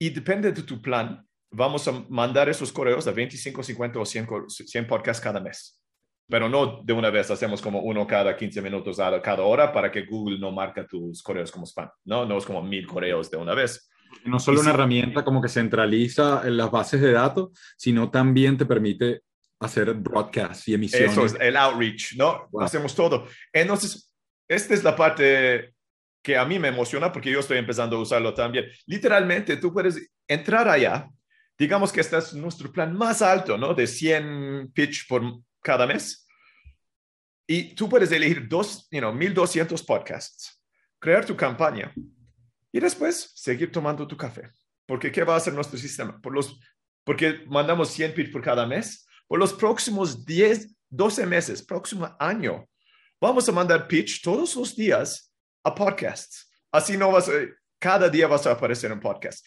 [0.00, 4.28] Y depende de tu plan, vamos a mandar esos correos a 25, 50 o 100,
[4.48, 5.80] 100 podcasts cada mes.
[6.28, 9.90] Pero no de una vez, hacemos como uno cada 15 minutos a cada hora para
[9.90, 11.88] que Google no marque tus correos como spam.
[12.04, 13.90] No, no es como mil correos de una vez.
[14.24, 18.66] No solo una herramienta como que centraliza en las bases de datos, sino también te
[18.66, 19.22] permite
[19.60, 21.12] hacer broadcast y emisiones.
[21.12, 22.48] Eso es el outreach, ¿no?
[22.60, 23.26] Hacemos todo.
[23.52, 24.14] Entonces,
[24.46, 25.74] esta es la parte
[26.22, 28.66] que a mí me emociona porque yo estoy empezando a usarlo también.
[28.86, 31.08] Literalmente, tú puedes entrar allá
[31.58, 33.74] digamos que este es nuestro plan más alto, ¿no?
[33.74, 35.22] De 100 pitch por
[35.62, 36.26] cada mes.
[37.46, 40.62] Y tú puedes elegir dos, you know, 1200 podcasts,
[41.00, 41.92] crear tu campaña
[42.70, 44.50] y después seguir tomando tu café.
[44.86, 46.20] Porque ¿qué va a hacer nuestro sistema?
[46.20, 46.60] Por los,
[47.04, 49.06] porque mandamos 100 pitch por cada mes.
[49.26, 52.66] Por los próximos 10, 12 meses, próximo año,
[53.20, 55.32] vamos a mandar pitch todos los días
[55.64, 56.50] a podcasts.
[56.70, 57.32] Así no vas a,
[57.78, 59.44] cada día vas a aparecer en podcast.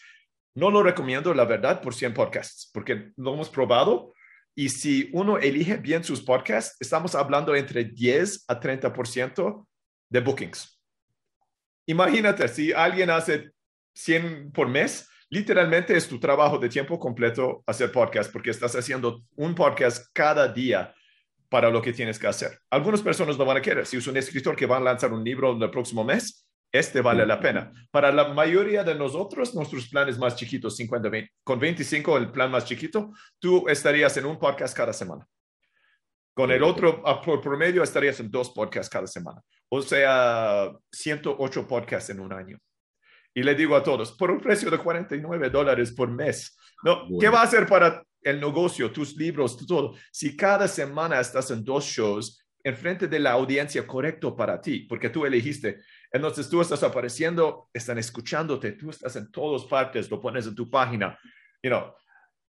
[0.54, 4.12] No lo recomiendo, la verdad, por 100 podcasts, porque lo hemos probado
[4.54, 9.66] y si uno elige bien sus podcasts, estamos hablando entre 10 a 30%
[10.10, 10.78] de bookings.
[11.86, 13.52] Imagínate, si alguien hace
[13.94, 19.24] 100 por mes, literalmente es tu trabajo de tiempo completo hacer podcast, porque estás haciendo
[19.36, 20.94] un podcast cada día
[21.48, 22.58] para lo que tienes que hacer.
[22.70, 23.86] Algunas personas no van a querer.
[23.86, 27.26] Si es un escritor que va a lanzar un libro el próximo mes, este vale
[27.26, 27.70] la pena.
[27.90, 32.50] Para la mayoría de nosotros, nuestros planes más chiquitos, 50, 20, con 25, el plan
[32.50, 35.26] más chiquito, tú estarías en un podcast cada semana.
[36.34, 39.42] Con el otro, por promedio, estarías en dos podcasts cada semana.
[39.68, 42.58] O sea, 108 podcasts en un año.
[43.34, 47.06] Y le digo a todos, por un precio de 49 dólares por mes, ¿no?
[47.20, 49.94] ¿qué va a hacer para el negocio, tus libros, todo?
[50.10, 55.10] Si cada semana estás en dos shows, enfrente de la audiencia correcto para ti, porque
[55.10, 55.78] tú elegiste
[56.12, 60.68] entonces tú estás apareciendo, están escuchándote, tú estás en todas partes, lo pones en tu
[60.68, 61.18] página.
[61.62, 61.94] You know,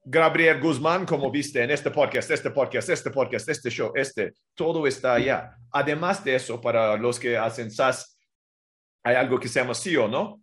[0.04, 4.86] Gabriel Guzmán, como viste en este podcast, este podcast, este podcast, este show, este, todo
[4.86, 5.56] está allá.
[5.72, 8.16] Además de eso, para los que hacen SaaS,
[9.02, 10.40] hay algo que se llama SEO, ¿no?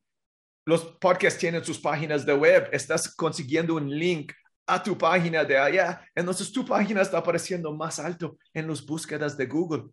[0.65, 4.34] Los podcasts tienen sus páginas de web, estás consiguiendo un link
[4.67, 9.38] a tu página de allá, entonces tu página está apareciendo más alto en las búsquedas
[9.38, 9.86] de Google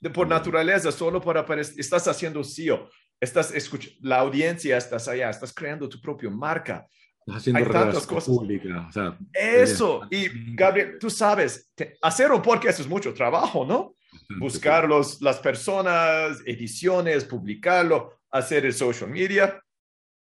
[0.00, 2.88] de, por naturaleza, solo por aparecer, estás haciendo SEO,
[3.20, 6.86] estás escuchando, la audiencia estás allá, estás creando tu propia marca.
[7.20, 8.34] Estás haciendo Hay tantas cosas.
[8.34, 11.70] Pública, o sea, Eso, y Gabriel, tú sabes,
[12.02, 13.94] hacer un podcast es mucho trabajo, ¿no?
[14.38, 19.62] Buscar los, las personas, ediciones, publicarlo, hacer el social media.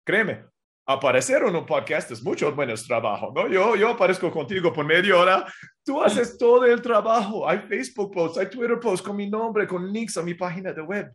[0.05, 0.45] Créeme,
[0.85, 3.47] aparecer en un podcast es mucho menos trabajo, ¿no?
[3.47, 8.37] Yo, yo aparezco contigo por media hora, tú haces todo el trabajo, hay Facebook posts,
[8.37, 11.11] hay Twitter posts con mi nombre, con links a mi página de web.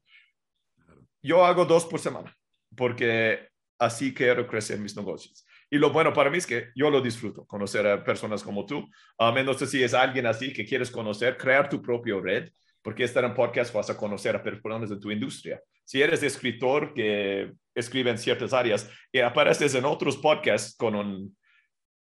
[1.22, 2.34] Yo hago dos por semana,
[2.74, 5.44] porque así quiero crecer mis negocios.
[5.70, 8.88] Y lo bueno para mí es que yo lo disfruto, conocer a personas como tú.
[9.18, 12.50] A menos si es alguien así que quieres conocer, crear tu propio red,
[12.80, 15.60] porque estar en podcast vas a conocer a personas de tu industria.
[15.88, 21.34] Si eres escritor que escribe en ciertas áreas y apareces en otros podcasts con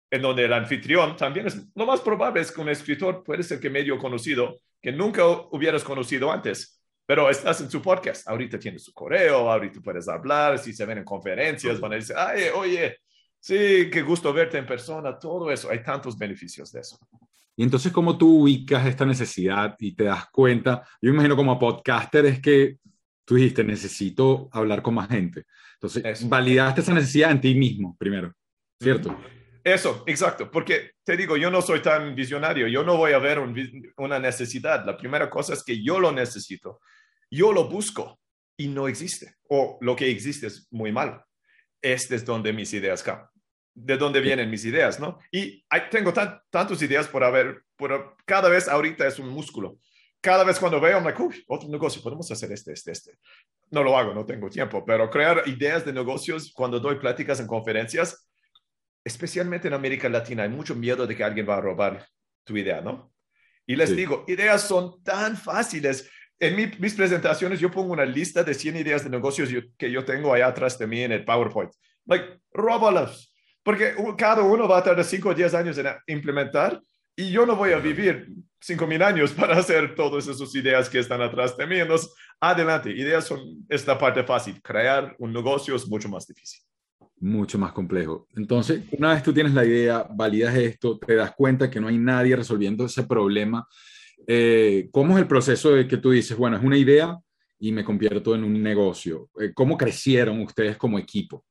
[0.08, 3.58] en donde el anfitrión también es, lo más probable es que un escritor puede ser
[3.58, 8.84] que medio conocido, que nunca hubieras conocido antes, pero estás en su podcast, ahorita tienes
[8.84, 12.98] su correo, ahorita puedes hablar, si se ven en conferencias, van a decir, ay, oye,
[13.40, 16.96] sí, qué gusto verte en persona, todo eso, hay tantos beneficios de eso.
[17.56, 20.86] Y entonces, ¿cómo tú ubicas esta necesidad y te das cuenta?
[21.00, 22.76] Yo imagino como podcaster es que
[23.24, 25.44] tú dijiste, necesito hablar con más gente.
[25.74, 28.32] Entonces, validaste esa necesidad en ti mismo primero,
[28.80, 29.16] ¿cierto?
[29.64, 33.38] Eso, exacto, porque te digo, yo no soy tan visionario, yo no voy a ver
[33.96, 34.84] una necesidad.
[34.84, 36.80] La primera cosa es que yo lo necesito,
[37.30, 38.18] yo lo busco
[38.56, 41.24] y no existe, o lo que existe es muy malo.
[41.80, 43.22] este es donde mis ideas caen.
[43.74, 45.18] De dónde vienen mis ideas, ¿no?
[45.30, 49.78] Y hay, tengo tantas ideas por haber, por, cada vez ahorita es un músculo.
[50.22, 53.18] Cada vez cuando veo, me like, otro negocio, podemos hacer este, este, este.
[53.72, 57.48] No lo hago, no tengo tiempo, pero crear ideas de negocios cuando doy pláticas en
[57.48, 58.30] conferencias,
[59.04, 62.06] especialmente en América Latina, hay mucho miedo de que alguien va a robar
[62.44, 63.12] tu idea, ¿no?
[63.66, 66.08] Y les digo, ideas son tan fáciles.
[66.38, 70.32] En mis presentaciones yo pongo una lista de 100 ideas de negocios que yo tengo
[70.32, 71.72] allá atrás de mí en el PowerPoint.
[72.06, 73.34] Like, róbalas.
[73.64, 76.80] Porque cada uno va a tardar 5 o 10 años en implementar
[77.16, 78.28] y yo no voy a vivir
[78.66, 81.76] 5.000 años para hacer todas esas ideas que están atrás de mí.
[82.40, 82.90] Adelante.
[82.90, 84.60] Ideas son esta parte fácil.
[84.62, 86.60] Crear un negocio es mucho más difícil
[87.22, 88.26] mucho más complejo.
[88.34, 91.96] Entonces, una vez tú tienes la idea, validas esto, te das cuenta que no hay
[91.96, 93.66] nadie resolviendo ese problema.
[94.26, 97.16] Eh, ¿Cómo es el proceso de que tú dices, bueno, es una idea
[97.60, 99.30] y me convierto en un negocio?
[99.40, 101.44] Eh, ¿Cómo crecieron ustedes como equipo?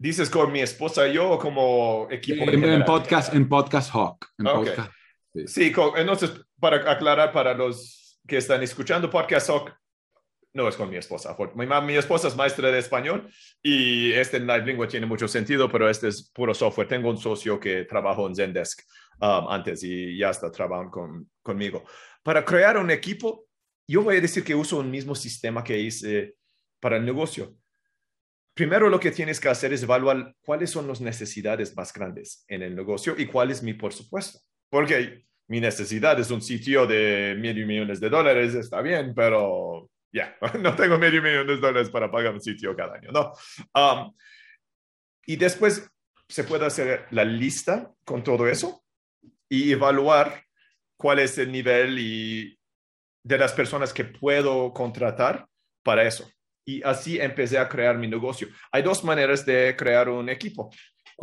[0.00, 2.50] ¿Dices con mi esposa y yo como equipo?
[2.50, 4.26] En, podcast, en Podcast Hawk.
[5.44, 9.74] sí, entonces, para aclarar para los que están escuchando, Podcast Hawk
[10.54, 11.36] no es con mi esposa.
[11.54, 13.30] Mi, mi, esposa es maestra de español
[13.62, 16.88] y este Live Lingua tiene mucho sentido, pero este es puro software.
[16.88, 18.80] Tengo un socio que trabajó en Zendesk
[19.20, 21.84] um, antes y ya está trabajando con, conmigo.
[22.22, 23.44] Para crear un equipo,
[23.86, 26.36] yo voy a decir que uso un mismo sistema que hice
[26.80, 27.54] para el negocio.
[28.54, 32.62] Primero lo que tienes que hacer es evaluar cuáles son las necesidades más grandes en
[32.62, 34.40] el negocio y cuál es mi presupuesto.
[34.68, 40.36] Porque mi necesidad es un sitio de mil millones de dólares, está bien, pero ya,
[40.60, 43.32] no tengo medio millón de dólares para pagar un sitio cada año, ¿no?
[43.74, 44.14] Um,
[45.26, 45.90] y después
[46.28, 48.84] se puede hacer la lista con todo eso
[49.48, 50.44] y evaluar
[50.96, 52.58] cuál es el nivel y
[53.24, 55.46] de las personas que puedo contratar
[55.82, 56.30] para eso.
[56.64, 58.48] Y así empecé a crear mi negocio.
[58.70, 60.70] Hay dos maneras de crear un equipo,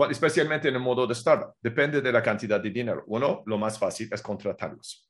[0.10, 1.54] especialmente en el modo de startup.
[1.62, 3.04] Depende de la cantidad de dinero.
[3.08, 5.10] Uno, lo más fácil es contratarlos.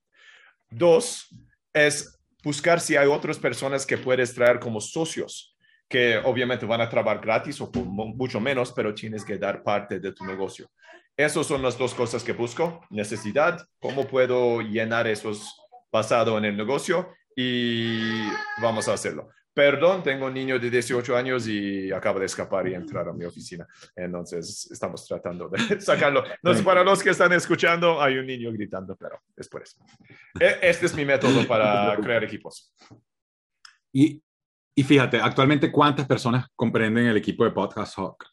[0.69, 1.29] Dos,
[1.73, 5.55] es buscar si hay otras personas que puedes traer como socios,
[5.87, 10.11] que obviamente van a trabajar gratis o mucho menos, pero tienes que dar parte de
[10.11, 10.69] tu negocio.
[11.15, 12.81] Esas son las dos cosas que busco.
[12.89, 15.55] Necesidad, cómo puedo llenar esos
[15.91, 18.27] basado en el negocio y
[18.61, 22.75] vamos a hacerlo perdón, tengo un niño de 18 años y acaba de escapar y
[22.75, 23.67] entrar a mi oficina.
[23.95, 26.23] Entonces, estamos tratando de sacarlo.
[26.43, 29.83] No es para los que están escuchando, hay un niño gritando, pero es por eso.
[30.39, 32.71] E, este es mi método para crear equipos.
[33.91, 34.21] Y,
[34.75, 38.25] y fíjate, actualmente, ¿cuántas personas comprenden el equipo de Podcast Hawk?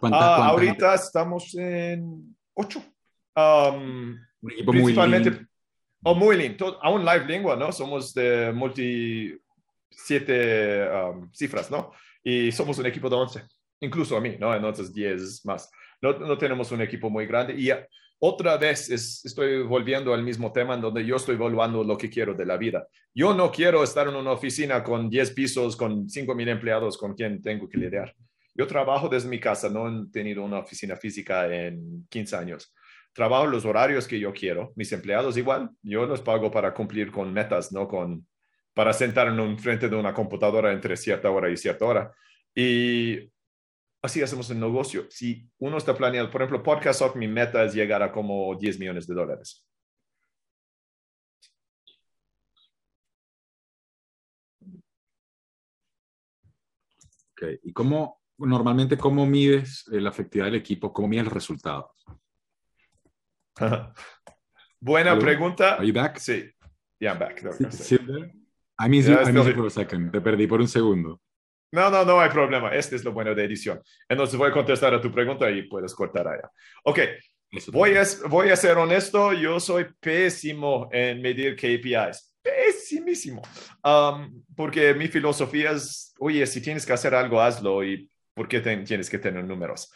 [0.00, 2.82] Ah, ahorita estamos en ocho.
[3.36, 5.46] Um, un equipo principalmente, muy
[6.04, 6.78] Oh, muy lindo.
[6.80, 7.70] Aún live lengua, ¿no?
[7.70, 9.38] Somos de multi
[9.90, 11.92] siete um, cifras, ¿no?
[12.22, 13.42] Y somos un equipo de 11,
[13.80, 14.54] incluso a mí, ¿no?
[14.54, 15.70] Entonces 10 más.
[16.00, 17.70] No, no tenemos un equipo muy grande y
[18.20, 22.34] otra vez estoy volviendo al mismo tema en donde yo estoy evaluando lo que quiero
[22.34, 22.88] de la vida.
[23.14, 27.14] Yo no quiero estar en una oficina con 10 pisos, con 5 mil empleados con
[27.14, 28.12] quien tengo que lidiar.
[28.56, 32.74] Yo trabajo desde mi casa, no he tenido una oficina física en 15 años.
[33.12, 34.72] Trabajo los horarios que yo quiero.
[34.74, 38.26] Mis empleados igual, yo los pago para cumplir con metas, no con
[38.78, 42.14] para sentarnos frente de una computadora entre cierta hora y cierta hora.
[42.54, 43.28] Y
[44.00, 45.08] así hacemos el negocio.
[45.10, 48.78] Si uno está planeando, por ejemplo, Podcast Off, mi meta es llegar a como 10
[48.78, 49.66] millones de dólares.
[57.32, 57.58] Okay.
[57.64, 60.92] ¿Y cómo, normalmente, cómo mides la efectividad del equipo?
[60.92, 61.90] ¿Cómo mides los resultados?
[64.80, 65.74] Buena pregunta.
[65.74, 66.18] Are you back?
[66.18, 66.48] Sí.
[67.00, 67.42] Yeah, I'm back.
[67.42, 67.92] I miss,
[69.06, 70.12] you, I for a second.
[70.12, 71.20] Te perdí por un segundo.
[71.72, 72.74] No, no, no hay problema.
[72.74, 73.80] Este es lo bueno de edición.
[74.08, 76.50] Entonces voy a contestar a tu pregunta y puedes cortar allá.
[76.84, 77.00] Ok,
[77.72, 79.32] voy a, voy a ser honesto.
[79.32, 82.36] Yo soy pésimo en medir KPIs.
[82.42, 83.42] Pésimísimo.
[83.84, 87.84] Um, porque mi filosofía es, oye, si tienes que hacer algo, hazlo.
[87.84, 89.92] ¿Y por qué tienes que tener números?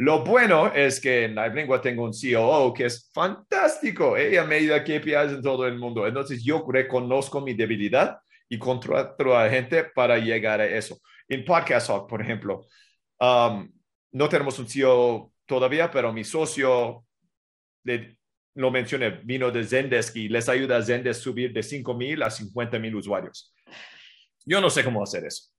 [0.00, 4.16] Lo bueno es que en LiveLingua tengo un COO que es fantástico.
[4.16, 6.06] Ella me da KPIs en todo el mundo.
[6.06, 10.98] Entonces yo reconozco mi debilidad y contrato a gente para llegar a eso.
[11.28, 12.66] En Podcast Hawk, por ejemplo,
[13.20, 13.70] um,
[14.12, 17.04] no tenemos un CEO todavía, pero mi socio,
[18.54, 22.94] lo mencioné, vino de Zendesk y les ayuda a Zendesk subir de 5,000 a 50,000
[22.96, 23.54] usuarios.
[24.46, 25.50] Yo no sé cómo hacer eso.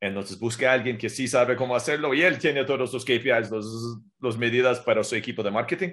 [0.00, 3.50] Entonces busque a alguien que sí sabe cómo hacerlo y él tiene todos los KPIs,
[4.20, 5.90] las medidas para su equipo de marketing.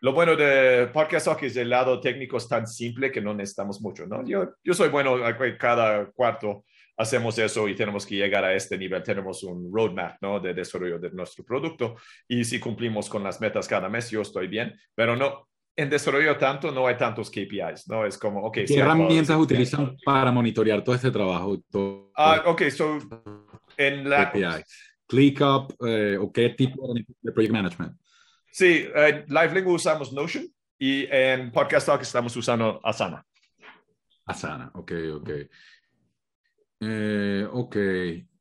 [0.00, 3.80] Lo bueno de Podcast Talk es el lado técnico es tan simple que no necesitamos
[3.80, 4.24] mucho, ¿no?
[4.24, 5.16] Yo, yo soy bueno
[5.58, 6.64] cada cuarto
[6.98, 10.40] hacemos eso y tenemos que llegar a este nivel, tenemos un roadmap ¿no?
[10.40, 11.94] de desarrollo de nuestro producto
[12.26, 15.47] y si cumplimos con las metas cada mes, yo estoy bien, pero no,
[15.78, 18.04] en desarrollo tanto no hay tantos KPIs, ¿no?
[18.04, 18.58] Es como, ok.
[18.66, 21.62] ¿Qué herramientas utilizan para monitorear todo este trabajo?
[21.70, 22.98] Todo, ah, ok, so
[23.76, 24.32] en la...
[24.32, 24.64] KPIs.
[25.06, 27.96] ClickUp eh, o qué tipo de project management?
[28.50, 33.24] Sí, en LiveLingo usamos Notion y en Podcast Talk estamos usando Asana.
[34.26, 35.30] Asana, ok, ok.
[36.80, 37.76] Eh, ok.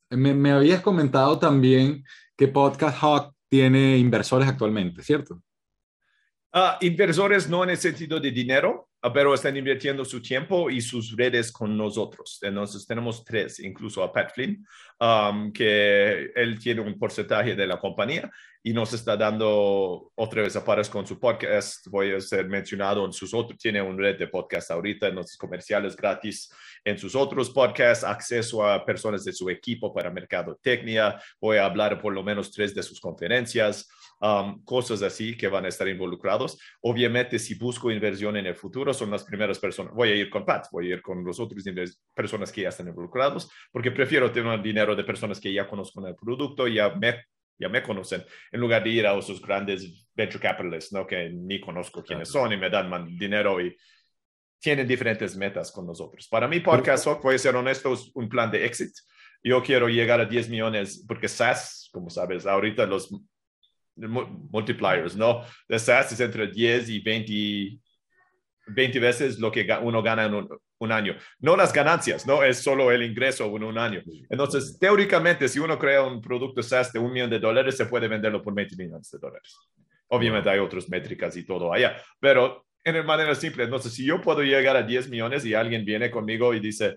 [0.10, 2.04] Me, me, habías comentado también
[2.36, 5.40] que Podcast Hawk tiene inversores actualmente, ¿cierto?
[6.58, 10.82] Uh, inversores no en el sentido de dinero, ah, pero están invirtiendo su tiempo y
[10.82, 12.40] sus redes con nosotros.
[12.42, 14.66] Entonces tenemos tres, incluso a Pat Flynn,
[15.00, 18.32] um, que él tiene un porcentaje de la compañía
[18.64, 21.86] y nos está dando otra vez aparece con su podcast.
[21.90, 25.38] Voy a ser mencionado en sus otros, tiene un red de podcast ahorita, en los
[25.38, 26.52] comerciales gratis
[26.84, 31.22] en sus otros podcasts, acceso a personas de su equipo para mercadotecnia.
[31.40, 33.88] Voy a hablar por lo menos tres de sus conferencias.
[34.20, 36.60] Um, cosas así que van a estar involucrados.
[36.82, 39.94] Obviamente, si busco inversión en el futuro, son las primeras personas.
[39.94, 41.64] Voy a ir con Pat, voy a ir con los otros
[42.16, 46.16] personas que ya están involucrados, porque prefiero tener dinero de personas que ya conozco el
[46.16, 47.26] producto, ya me
[47.60, 51.08] ya me conocen, en lugar de ir a esos grandes venture capitalists, ¿no?
[51.08, 53.76] Que ni conozco quiénes son y me dan dinero y
[54.60, 56.28] tienen diferentes metas con nosotros.
[56.28, 58.92] Para mí, Podcast voy a ser honesto, es un plan de exit.
[59.44, 63.10] Yo quiero llegar a 10 millones, porque SaaS, como sabes, ahorita los
[63.98, 65.44] multipliers, ¿no?
[65.68, 67.80] De SaaS es entre 10 y 20,
[68.68, 71.16] 20 veces lo que uno gana en un, un año.
[71.40, 74.02] No las ganancias, no es solo el ingreso en un año.
[74.30, 78.08] Entonces, teóricamente, si uno crea un producto SaaS de un millón de dólares, se puede
[78.08, 79.58] venderlo por 20 millones de dólares.
[80.10, 84.42] Obviamente hay otras métricas y todo allá, pero en manera simple, entonces, si yo puedo
[84.42, 86.96] llegar a 10 millones y alguien viene conmigo y dice,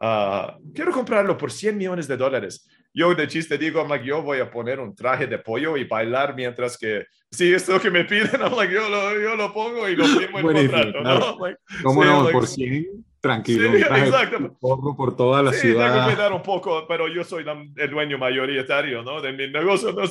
[0.00, 4.40] uh, quiero comprarlo por 100 millones de dólares, yo de chiste digo, like, yo voy
[4.40, 8.04] a poner un traje de pollo y bailar mientras que, si es lo que me
[8.04, 11.00] piden, I'm like, yo, lo, yo lo pongo y lo firmo en contrato.
[11.00, 11.38] ¿no?
[11.40, 12.28] Like, ¿Cómo no?
[12.30, 13.70] por 100 tranquilo.
[13.70, 14.56] Sí, exacto.
[14.60, 15.94] por toda la sí, ciudad.
[15.94, 19.22] Tengo que dar un poco, pero yo soy el dueño mayoritario, ¿no?
[19.22, 19.92] De mi negocio.
[19.92, 20.02] No,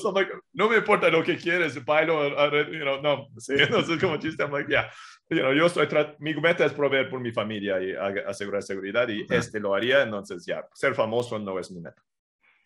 [0.53, 2.29] no me importa lo que quieres, bailo,
[2.71, 3.27] you know, no.
[3.37, 4.89] Sí, entonces como chiste, I'm like, yeah.
[5.29, 5.87] You know, yo estoy,
[6.19, 7.93] mi meta es proveer por mi familia y
[8.27, 12.01] asegurar seguridad y este lo haría, entonces ya, ser famoso no es mi meta.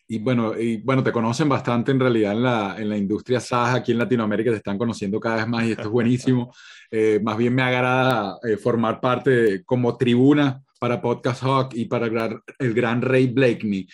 [0.08, 3.74] Y bueno, y bueno, te conocen bastante en realidad en la, en la industria SaaS
[3.74, 6.52] aquí en Latinoamérica, te están conociendo cada vez más y esto es buenísimo.
[6.88, 12.06] Eh, más bien me agrada eh, formar parte como tribuna para Podcast Hawk y para
[12.06, 13.88] el gran, Ray Blakeney.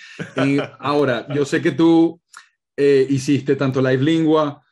[0.44, 2.20] Y ahora, yo sé que tú
[2.76, 4.62] eh, hiciste tanto Live Lingua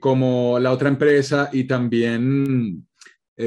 [0.00, 2.86] como la otra empresa y también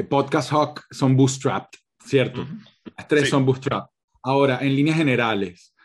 [0.08, 2.48] Podcast Hawk son bootstrapped, ¿cierto?
[2.96, 3.90] Las tres son bootstrapped.
[4.24, 5.79] Ahora, en líneas generales, eh,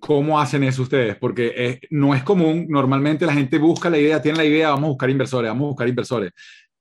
[0.00, 1.16] ¿Cómo hacen eso ustedes?
[1.16, 4.88] Porque no es común, normalmente la gente busca la idea, tiene la idea, vamos a
[4.88, 6.32] buscar inversores, vamos a buscar inversores.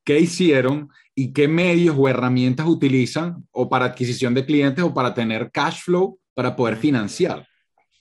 [0.04, 5.14] ¿Qué hicieron y qué medios o herramientas utilizan o para adquisición de clientes o para
[5.14, 7.46] tener cash flow para poder financiar?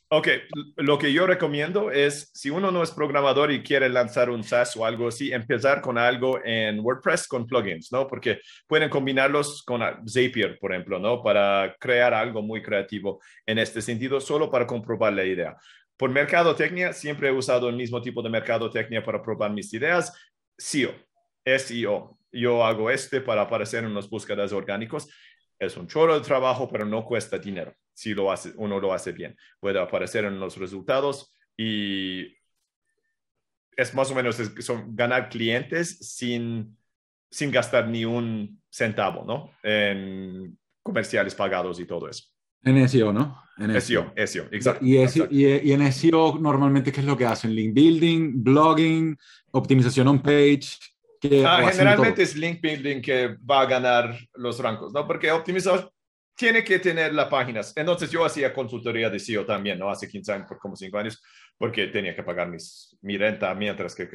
[0.08, 0.28] Ok,
[0.76, 4.76] lo que yo recomiendo es, si uno no es programador y quiere lanzar un SaaS
[4.76, 8.06] o algo así, empezar con algo en WordPress con plugins, ¿no?
[8.06, 8.38] Porque
[8.68, 11.24] pueden combinarlos con Zapier, por ejemplo, ¿no?
[11.24, 15.56] Para crear algo muy creativo en este sentido, solo para comprobar la idea.
[15.96, 20.12] Por mercadotecnia, siempre he usado el mismo tipo de mercadotecnia para probar mis ideas.
[20.56, 20.94] SEO,
[21.44, 22.16] SEO.
[22.30, 25.08] Yo hago este para aparecer en las búsquedas orgánicos.
[25.58, 29.12] Es un chorro de trabajo, pero no cuesta dinero si lo hace, uno lo hace
[29.12, 29.34] bien.
[29.58, 32.36] Puede aparecer en los resultados y
[33.74, 36.76] es más o menos son ganar clientes sin,
[37.30, 39.50] sin gastar ni un centavo, ¿no?
[39.62, 42.24] En comerciales pagados y todo eso.
[42.62, 43.42] En SEO, ¿no?
[43.56, 44.84] En SEO, SEO, exacto.
[44.84, 47.54] Y, y, en SEO normalmente, ¿qué es lo que hacen?
[47.54, 49.16] Link building, blogging,
[49.52, 50.76] optimización on page.
[51.46, 55.06] Ah, generalmente es link building que va a ganar los rangos, ¿no?
[55.06, 55.90] Porque optimizar
[56.36, 57.72] tiene que tener las páginas.
[57.76, 59.88] Entonces yo hacía consultoría de SEO también, ¿no?
[59.88, 61.22] Hace 15 años, por como 5 años,
[61.56, 64.08] porque tenía que pagar mis, mi renta mientras que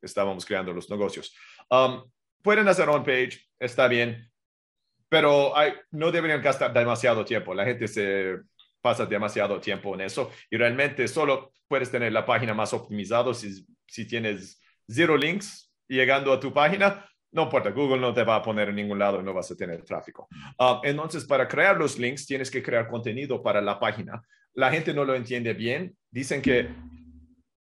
[0.00, 1.34] estábamos creando los negocios.
[1.70, 2.10] Um,
[2.42, 4.30] pueden hacer on-page, está bien,
[5.10, 7.54] pero hay, no deberían gastar demasiado tiempo.
[7.54, 8.38] La gente se
[8.80, 13.64] pasa demasiado tiempo en eso y realmente solo puedes tener la página más optimizada si,
[13.86, 18.42] si tienes cero links llegando a tu página no importa, Google no te va a
[18.42, 20.28] poner en ningún lado y no vas a tener tráfico.
[20.58, 24.22] Ah, entonces, para crear los links, tienes que crear contenido para la página.
[24.54, 25.96] La gente no lo entiende bien.
[26.10, 26.68] Dicen que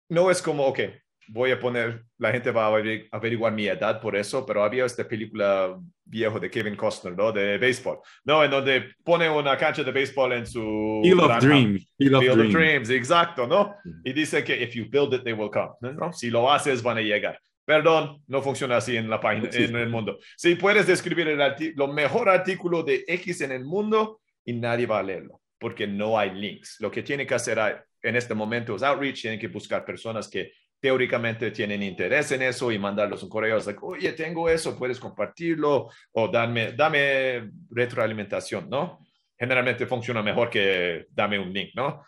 [0.08, 0.80] no es como, ok,
[1.28, 2.82] voy a poner, la gente va a
[3.12, 7.32] averiguar mi edad por eso, pero había esta película viejo de Kevin Costner, ¿no?
[7.32, 8.44] De béisbol, ¿no?
[8.44, 11.02] En donde pone una cancha de béisbol en su...
[11.04, 11.94] Field of Dreams.
[11.98, 12.90] Field, of, dreams.
[12.90, 13.76] exacto, ¿no?
[14.04, 16.14] Y dice que if you build it, they will come, ¿no?
[16.14, 17.40] Si lo haces, van a llegar.
[17.70, 20.18] Perdón, no funciona así en la página, en el mundo.
[20.36, 21.40] Si puedes describir el
[21.76, 26.18] lo mejor artículo de X en el mundo y nadie va a leerlo, porque no
[26.18, 26.78] hay links.
[26.80, 27.60] Lo que tiene que hacer
[28.02, 32.72] en este momento es outreach, tienen que buscar personas que teóricamente tienen interés en eso
[32.72, 39.06] y mandarlos un correo, like, oye, tengo eso, puedes compartirlo o dame, dame retroalimentación, ¿no?
[39.38, 42.04] Generalmente funciona mejor que dame un link, ¿no?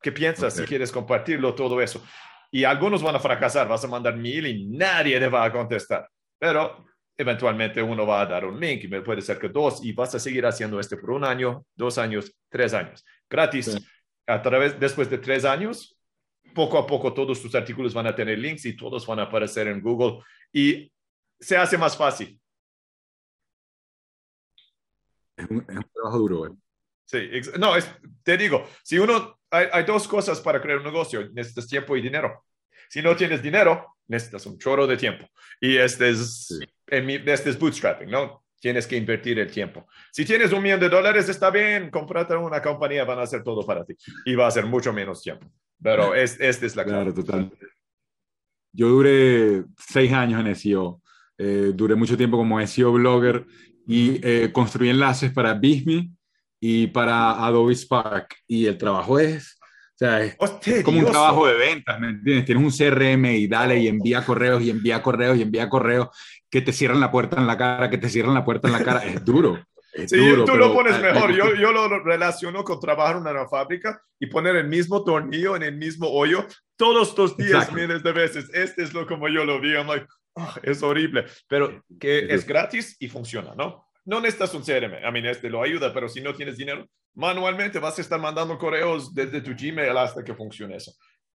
[0.00, 2.02] ¿Qué piensas si quieres compartirlo, todo eso?
[2.56, 6.08] Y algunos van a fracasar, vas a mandar mil y nadie le va a contestar,
[6.38, 10.18] pero eventualmente uno va a dar un link puede ser que dos y vas a
[10.18, 13.76] seguir haciendo este por un año, dos años, tres años, gratis.
[14.26, 15.98] A través, después de tres años,
[16.54, 19.68] poco a poco todos tus artículos van a tener links y todos van a aparecer
[19.68, 20.90] en Google y
[21.38, 22.40] se hace más fácil.
[25.36, 26.46] Es un, trabajo duro.
[26.46, 26.50] ¿eh?
[27.06, 27.88] Sí, no, es,
[28.24, 32.44] te digo, si uno, hay, dos cosas para crear un negocio, necesitas tiempo y dinero.
[32.88, 35.24] Si no tienes dinero, necesitas un chorro de tiempo.
[35.60, 38.44] Y este es, en este es bootstrapping, ¿no?
[38.58, 39.86] Tienes que invertir el tiempo.
[40.10, 43.64] Si tienes un millón de dólares, está bien, comprate una compañía, van a hacer todo
[43.64, 43.94] para ti
[44.24, 45.46] y va a ser mucho menos tiempo.
[45.80, 47.12] Pero es, esta es la clave.
[47.12, 47.52] Claro, total.
[48.72, 51.00] Yo duré seis años en SEO.
[51.38, 53.46] Eh, duré mucho tiempo como SEO blogger
[53.86, 56.15] y eh, construí enlaces para Bisme
[56.60, 58.36] y para Adobe Spark.
[58.46, 59.58] Y el trabajo es,
[59.94, 60.36] o sea, es,
[60.84, 62.44] como un trabajo de ventas, ¿me entiendes?
[62.44, 66.08] Tienes un CRM y dale y envía correos y envía correos y envía correos
[66.50, 68.84] que te cierran la puerta en la cara, que te cierran la puerta en la
[68.84, 69.04] cara.
[69.04, 69.58] Es duro
[70.06, 71.32] sí, tú lo pones mejor.
[71.32, 75.62] Yo, yo lo relaciono con trabajar en una fábrica y poner el mismo tornillo en
[75.62, 76.46] el mismo hoyo
[76.76, 78.50] todos los días, miles de veces.
[78.52, 79.74] Este es lo como yo lo vi.
[79.74, 83.85] I'm like, oh, es horrible, pero que es gratis y funciona, ¿no?
[84.06, 85.04] No necesitas un CRM.
[85.04, 88.56] A mí este lo ayuda, pero si no tienes dinero, manualmente vas a estar mandando
[88.56, 90.92] correos desde tu Gmail hasta que funcione eso.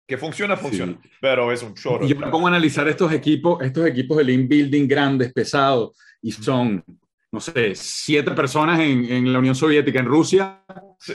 [0.05, 2.05] Que funciona, funciona, pero es un chorro.
[2.07, 6.31] Yo me pongo a analizar estos equipos, estos equipos de link building grandes, pesados, y
[6.31, 6.83] son
[7.31, 10.63] no sé, siete personas en, la Unión Soviética, en Rusia,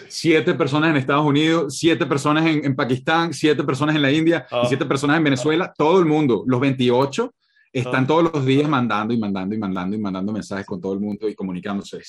[0.09, 4.55] siete personas en Estados Unidos, siete personas en, Pakistán, siete personas en la India, y
[4.55, 4.65] ah.
[4.69, 7.33] siete personas en Venezuela, todo el mundo, los 28
[7.73, 11.01] están todos los días mandando y mandando y mandando y mandando mensajes con todo el
[11.01, 12.03] mundo y comunicándose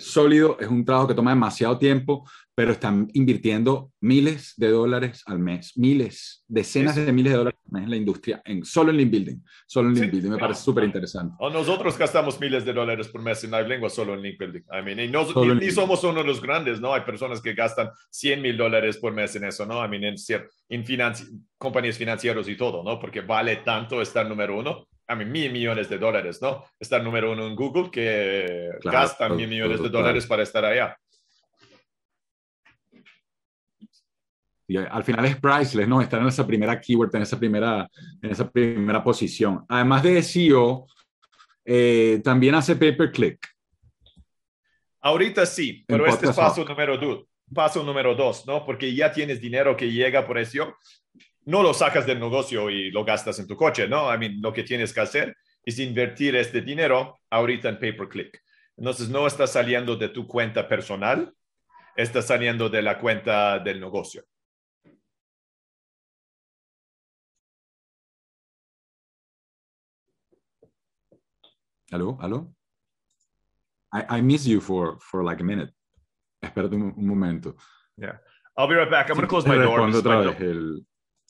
[0.00, 5.40] sólido, es un trabajo que toma demasiado tiempo, pero están invirtiendo miles de dólares al
[5.40, 8.96] mes, miles, decenas de miles de dólares al mes en la industria, en, solo en
[8.98, 9.36] link building,
[9.66, 11.34] solo en link building, me parece súper interesante.
[11.40, 14.62] Nosotros gastamos miles de dólares por mes en la lengua solo en link building.
[14.72, 16.94] I mean, y, no, ni, somos uno de los grandes, ¿no?
[16.94, 19.84] Hay personas que gastan 100 mil dólares por mes en eso, ¿no?
[19.84, 20.16] I mean, en,
[20.68, 22.98] en compañías financieras y todo, ¿no?
[23.00, 26.64] Porque vale tanto estar número uno a mí, mil millones de dólares, ¿no?
[26.78, 30.96] Estar número uno en Google que gastan mil millones de dólares para estar allá.
[34.66, 36.00] Y al final es priceless, ¿no?
[36.00, 37.88] Estar en esa primera keyword, en esa primera,
[38.22, 39.64] en esa primera posición.
[39.68, 40.86] Además de SEO,
[41.64, 43.46] eh, también hace pay per click.
[45.02, 48.64] Ahorita sí, pero este es paso número dos, paso número dos, ¿no?
[48.64, 50.74] Porque ya tienes dinero que llega por SEO
[51.46, 54.12] no lo sacas del negocio y lo gastas en tu coche, ¿no?
[54.12, 58.42] I mean, lo que tienes que hacer es invertir este dinero ahorita en pay-per-click.
[58.76, 61.34] Entonces, no está saliendo de tu cuenta personal,
[61.96, 64.24] está saliendo de la cuenta del negocio.
[71.90, 72.18] ¿Aló?
[72.20, 72.54] ¿Aló?
[73.92, 75.72] I, I miss you for, for like a minute.
[76.42, 77.56] Espérate un, momento.
[77.96, 78.18] Yeah.
[78.56, 79.08] I'll be right back.
[79.08, 80.84] I'm going to close my door.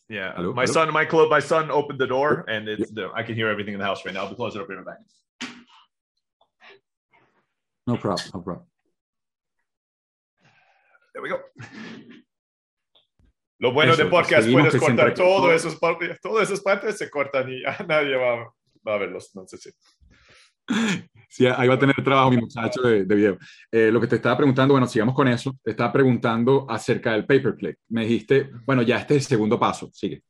[0.09, 0.73] Yeah, hello, my hello?
[0.73, 3.73] son, my club, my son opened the door, and it's the, I can hear everything
[3.73, 4.25] in the house right now.
[4.25, 4.99] I'll be closing up in a back.
[7.87, 8.31] No problem.
[8.35, 8.67] No problem.
[11.15, 11.41] There we go.
[13.61, 17.49] Lo bueno Eso, de podcast, puedes cortar todo esos partes, todas esas partes se cortan
[17.49, 18.53] y nadie va,
[18.87, 19.35] va a verlos.
[19.35, 19.71] No sé si.
[21.35, 23.39] Sí, ahí va a tener trabajo mi muchacho de, de video.
[23.73, 25.59] Eh, lo que te estaba preguntando, bueno, sigamos con eso.
[25.65, 27.77] Te estaba preguntando acerca del pay-per-click.
[27.89, 29.91] Me dijiste, bueno, ya este es el segundo paso.
[29.93, 30.23] Sigue.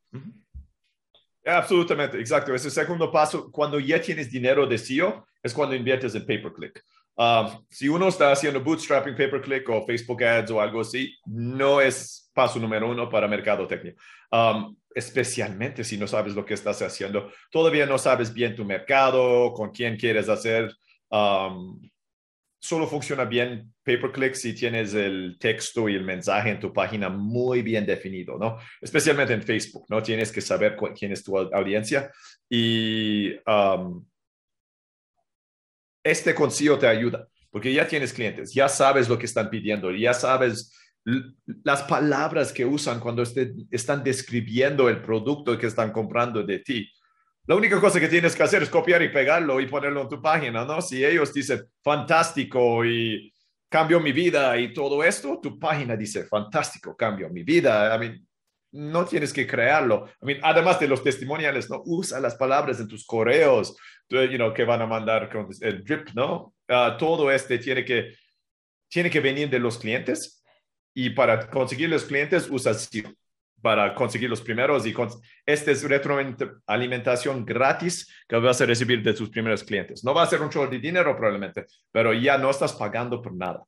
[1.45, 2.55] Absolutamente, exacto.
[2.55, 6.83] Ese segundo paso, cuando ya tienes dinero de SEO, es cuando inviertes en pay-per-click.
[7.17, 12.31] Um, si uno está haciendo bootstrapping pay-per-click o Facebook Ads o algo así, no es
[12.33, 14.01] paso número uno para mercado técnico.
[14.31, 17.31] Um, especialmente si no sabes lo que estás haciendo.
[17.51, 20.75] Todavía no sabes bien tu mercado, con quién quieres hacer
[21.15, 21.79] um,
[22.59, 26.73] solo funciona bien pay per click si tienes el texto y el mensaje en tu
[26.73, 28.57] página muy bien definido, ¿no?
[28.81, 30.01] Especialmente en Facebook, ¿no?
[30.01, 32.11] Tienes que saber quién es tu audiencia
[32.49, 34.03] y um,
[36.03, 40.13] este consejo te ayuda porque ya tienes clientes, ya sabes lo que están pidiendo, ya
[40.13, 40.73] sabes
[41.63, 43.23] las palabras que usan cuando
[43.69, 46.91] están describiendo el producto que están comprando de ti.
[47.47, 50.19] La única cosa que tienes que hacer es copiar y pegarlo y ponerlo en tu
[50.19, 50.81] página, ¿no?
[50.81, 53.31] Si ellos dicen fantástico y
[53.69, 57.95] cambio mi vida y todo esto, tu página dice fantástico, cambio mi vida.
[57.95, 58.27] I mean,
[58.71, 60.07] no tienes que crearlo.
[60.23, 61.83] I mean, además de los testimoniales, ¿no?
[61.85, 63.77] Usa las palabras en tus correos,
[64.09, 66.55] you know, que van a mandar con el drip, ¿no?
[66.67, 68.15] Ah, todo este tiene que,
[68.89, 70.43] tiene que venir de los clientes
[70.95, 73.13] y para conseguir los clientes usa SEO
[73.65, 74.93] para conseguir los primeros y
[75.43, 80.03] esta es retroalimentación gratis que vas a recibir de tus primeros clientes.
[80.03, 83.33] No va a ser un show de dinero probablemente, pero ya no estás pagando por
[83.33, 83.63] nada.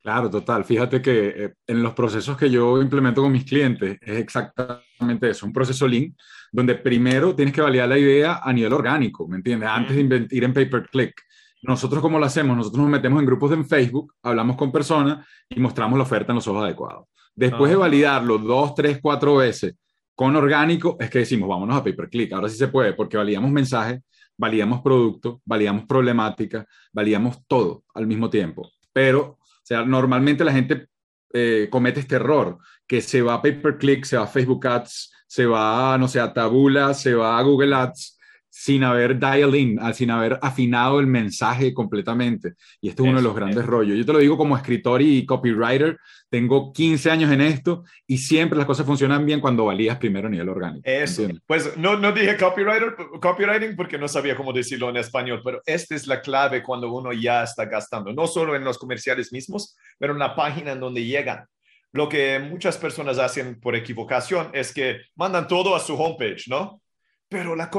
[0.00, 0.64] Claro, total.
[0.64, 5.44] Fíjate que eh, en los procesos que yo implemento con mis clientes es exactamente eso,
[5.44, 6.14] un proceso Lean,
[6.52, 9.68] donde primero tienes que validar la idea a nivel orgánico, ¿me entiendes?
[9.68, 11.20] Antes de ir en pay per click.
[11.62, 12.56] Nosotros, ¿cómo lo hacemos?
[12.56, 16.36] Nosotros nos metemos en grupos en Facebook, hablamos con personas y mostramos la oferta en
[16.36, 17.06] los ojos adecuados.
[17.34, 17.80] Después de ah.
[17.80, 19.74] validarlo dos, tres, cuatro veces
[20.14, 22.32] con orgánico, es que decimos, vámonos a pay per click.
[22.32, 24.00] Ahora sí se puede, porque validamos mensajes,
[24.36, 28.68] validamos producto, validamos problemática, validamos todo al mismo tiempo.
[28.92, 30.88] Pero, o sea, normalmente la gente
[31.32, 34.66] eh, comete este error, que se va a pay per click, se va a Facebook
[34.66, 38.17] Ads, se va, no sé, a Tabula, se va a Google Ads,
[38.50, 42.54] sin haber dial in, sin haber afinado el mensaje completamente.
[42.80, 43.96] Y este es uno de los grandes rollos.
[43.96, 45.98] Yo te lo digo como escritor y copywriter,
[46.30, 50.30] tengo 15 años en esto y siempre las cosas funcionan bien cuando valías primero a
[50.30, 50.82] nivel orgánico.
[50.88, 51.28] Eso.
[51.46, 55.94] Pues no, no dije copywriter, copywriting porque no sabía cómo decirlo en español, pero esta
[55.94, 60.12] es la clave cuando uno ya está gastando, no solo en los comerciales mismos, pero
[60.12, 61.44] en la página en donde llegan.
[61.92, 66.82] Lo que muchas personas hacen por equivocación es que mandan todo a su homepage, ¿no?
[67.28, 67.70] Pero la,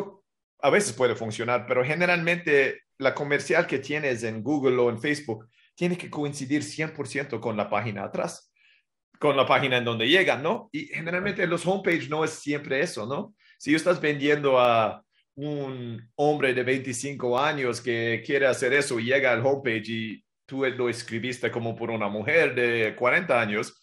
[0.61, 5.47] a veces puede funcionar, pero generalmente la comercial que tienes en Google o en Facebook
[5.75, 8.51] tiene que coincidir 100% con la página atrás,
[9.17, 10.69] con la página en donde llegan, ¿no?
[10.71, 13.33] Y generalmente los homepage no es siempre eso, ¿no?
[13.57, 15.03] Si estás vendiendo a
[15.35, 20.65] un hombre de 25 años que quiere hacer eso y llega al homepage y tú
[20.65, 23.79] lo escribiste como por una mujer de 40 años,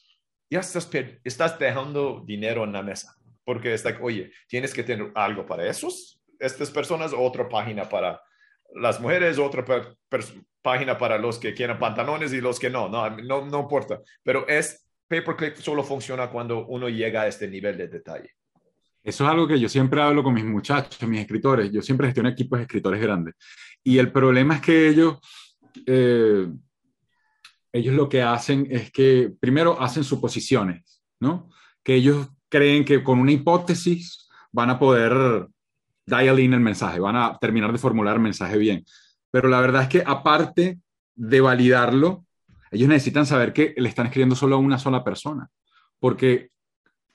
[0.50, 0.90] ya estás,
[1.24, 3.14] estás dejando dinero en la mesa.
[3.44, 8.20] Porque está, oye, tienes que tener algo para esos estas personas, otra página para
[8.74, 9.64] las mujeres, otra
[10.62, 14.00] página para los que quieren pantalones y los que no, no, no, no importa.
[14.22, 18.30] Pero es pay-per-click solo funciona cuando uno llega a este nivel de detalle.
[19.02, 21.70] Eso es algo que yo siempre hablo con mis muchachos, mis escritores.
[21.70, 23.34] Yo siempre gestiono equipos de escritores grandes.
[23.84, 25.18] Y el problema es que ellos,
[25.86, 26.48] eh,
[27.72, 31.50] ellos lo que hacen es que primero hacen suposiciones, ¿no?
[31.84, 35.46] Que ellos creen que con una hipótesis van a poder
[36.06, 38.84] dial in el mensaje, van a terminar de formular el mensaje bien.
[39.30, 40.78] Pero la verdad es que aparte
[41.14, 42.24] de validarlo,
[42.70, 45.48] ellos necesitan saber que le están escribiendo solo a una sola persona,
[45.98, 46.50] porque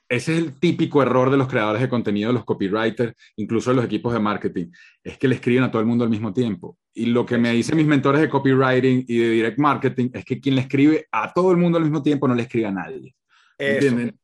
[0.10, 3.78] ese es el típico error de los creadores de contenido, de los copywriters, incluso de
[3.78, 4.66] los equipos de marketing,
[5.02, 6.78] es que le escriben a todo el mundo al mismo tiempo.
[6.94, 10.42] Y lo que me dicen mis mentores de copywriting y de direct marketing es que
[10.42, 13.16] quien le escribe a todo el mundo al mismo tiempo no le escribe a nadie.
[13.58, 14.18] ¿Entienden?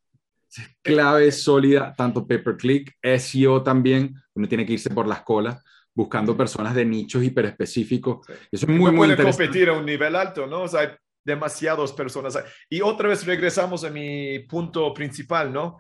[0.82, 5.64] clave sólida, tanto pay per click, SEO también, uno tiene que irse por las colas
[5.94, 8.28] buscando personas de nichos hiperespecíficos.
[8.52, 10.62] Eso es muy, muy puede competir a un nivel alto, ¿no?
[10.62, 10.90] O sea, hay
[11.26, 12.38] demasiadas personas.
[12.70, 15.80] Y otra vez regresamos a mi punto principal, ¿no?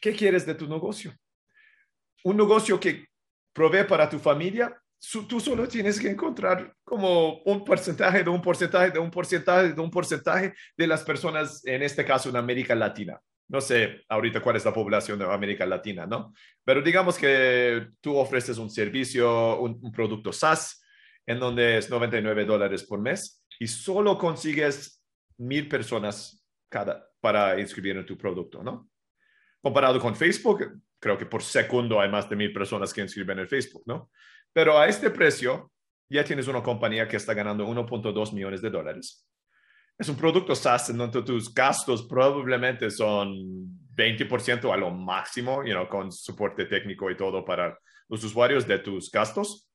[0.00, 1.12] ¿Qué quieres de tu negocio?
[2.22, 3.06] Un negocio que
[3.52, 4.72] provee para tu familia,
[5.28, 9.80] tú solo tienes que encontrar como un porcentaje de un porcentaje de un porcentaje de
[9.80, 14.56] un porcentaje de las personas, en este caso en América Latina no sé ahorita cuál
[14.56, 16.34] es la población de América Latina, ¿no?
[16.64, 20.82] Pero digamos que tú ofreces un servicio, un, producto SaaS,
[21.26, 25.02] en donde es 99 dólares por mes y solo consigues
[25.38, 28.90] mil personas cada para inscribir en tu producto, ¿no?
[29.60, 33.48] Comparado con Facebook, creo que por segundo hay más de mil personas que inscriben en
[33.48, 34.10] Facebook, ¿no?
[34.52, 35.72] Pero a este precio
[36.08, 39.26] ya tienes una compañía que está ganando 1.2 millones de dólares
[39.98, 43.30] es un producto SaaS en donde tus gastos probablemente son
[43.94, 47.78] 20% a lo máximo, you know, con soporte técnico y todo para
[48.08, 49.68] los usuarios de tus gastos.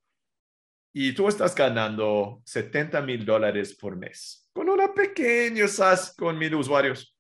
[0.94, 6.56] Y tú estás ganando 70 mil dólares por mes con una pequeña SaaS con mil
[6.56, 7.16] usuarios.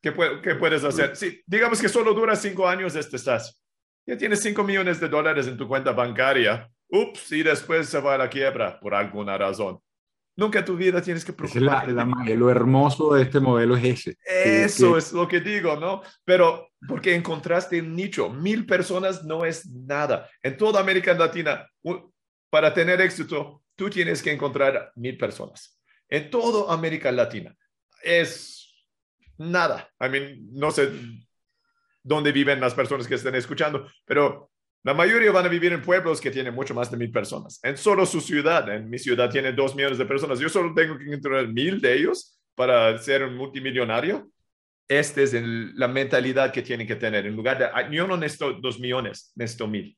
[0.00, 1.16] ¿Qué, puedes hacer?
[1.16, 3.60] Sí, digamos que solo dura cinco años este SaaS.
[4.06, 8.14] Ya tienes 5 millones de dólares en tu cuenta bancaria ups, y después se va
[8.14, 9.80] a la quiebra por alguna razón.
[10.36, 11.90] Nunca tu vida tienes que preocuparte.
[11.90, 14.18] Es la, lo hermoso de este modelo es ese.
[14.26, 16.02] Eso es lo que digo, ¿no?
[16.24, 20.28] Pero porque encontraste un nicho, mil personas no es nada.
[20.42, 21.68] En toda América Latina,
[22.50, 25.80] para tener éxito, tú tienes que encontrar mil personas.
[26.08, 27.56] En toda América Latina
[28.02, 28.74] es
[29.38, 29.88] nada.
[30.00, 30.90] I mean, no sé
[32.02, 34.50] dónde viven las personas que estén escuchando, pero
[34.84, 37.58] la mayoría van a vivir en pueblos que tienen mucho más de mil personas.
[37.62, 40.38] En solo su ciudad, en mi ciudad tiene dos millones de personas.
[40.38, 44.30] Yo solo tengo que encontrar mil de ellos para ser un multimillonario.
[44.86, 47.24] Esta es la mentalidad que tienen que tener.
[47.24, 49.96] En lugar de, yo no necesito dos millones, necesito mil.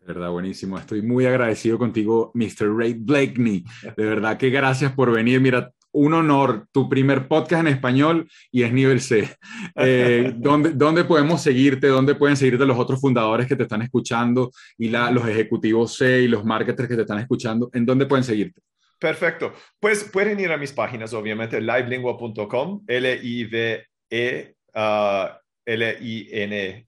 [0.00, 0.78] De verdad, buenísimo.
[0.78, 2.76] Estoy muy agradecido contigo, Mr.
[2.76, 3.64] Ray Blakeney.
[3.96, 5.40] De verdad que gracias por venir.
[5.40, 9.28] Mira, un honor, tu primer podcast en español y es nivel C.
[9.76, 11.86] Eh, ¿dónde, podemos seguirte?
[11.88, 16.28] ¿Dónde pueden seguirte los otros fundadores que te están escuchando y los ejecutivos C y
[16.28, 17.70] los marketers que te están escuchando?
[17.72, 18.60] ¿En dónde pueden seguirte?
[18.98, 19.52] Perfecto.
[19.80, 24.54] Pues pueden ir a mis páginas, obviamente, livelingua.com, L-I-V-E,
[25.66, 26.86] L-I-N-G-U-A.com.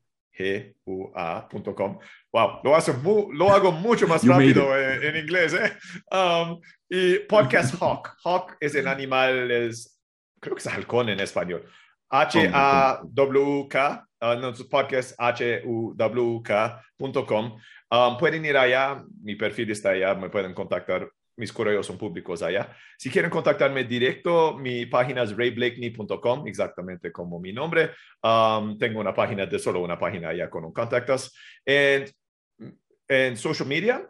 [2.33, 5.55] Wow, lo, lo hago mucho más rápido en, inglés.
[5.55, 5.73] ¿eh?
[6.11, 6.61] Um,
[6.95, 8.17] y Podcast Hawk.
[8.23, 10.01] Hawk es el animal, es,
[10.39, 11.69] creo que es halcón en español.
[12.09, 17.59] H-A-W-K, uh, no, podcast H-U-W-K.com.
[17.91, 22.45] Um, pueden ir allá, mi perfil está allá, me pueden contactar, mis correos son públicos
[22.45, 22.71] allá.
[22.97, 27.91] Si quieren contactarme directo, mi página es rayblakeney.com, exactamente como mi nombre.
[28.23, 31.37] Um, tengo una página de solo una página allá con un contactos.
[31.67, 32.05] En,
[33.09, 34.09] en social media,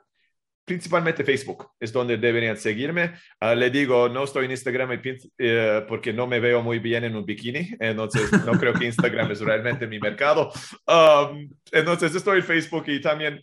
[0.65, 3.15] principalmente Facebook es donde deberían seguirme.
[3.41, 5.01] Uh, le digo, no estoy en Instagram
[5.39, 9.31] eh, porque no me veo muy bien en un bikini, entonces no creo que Instagram
[9.31, 10.51] es realmente mi mercado.
[10.87, 13.41] Um, entonces estoy en Facebook y también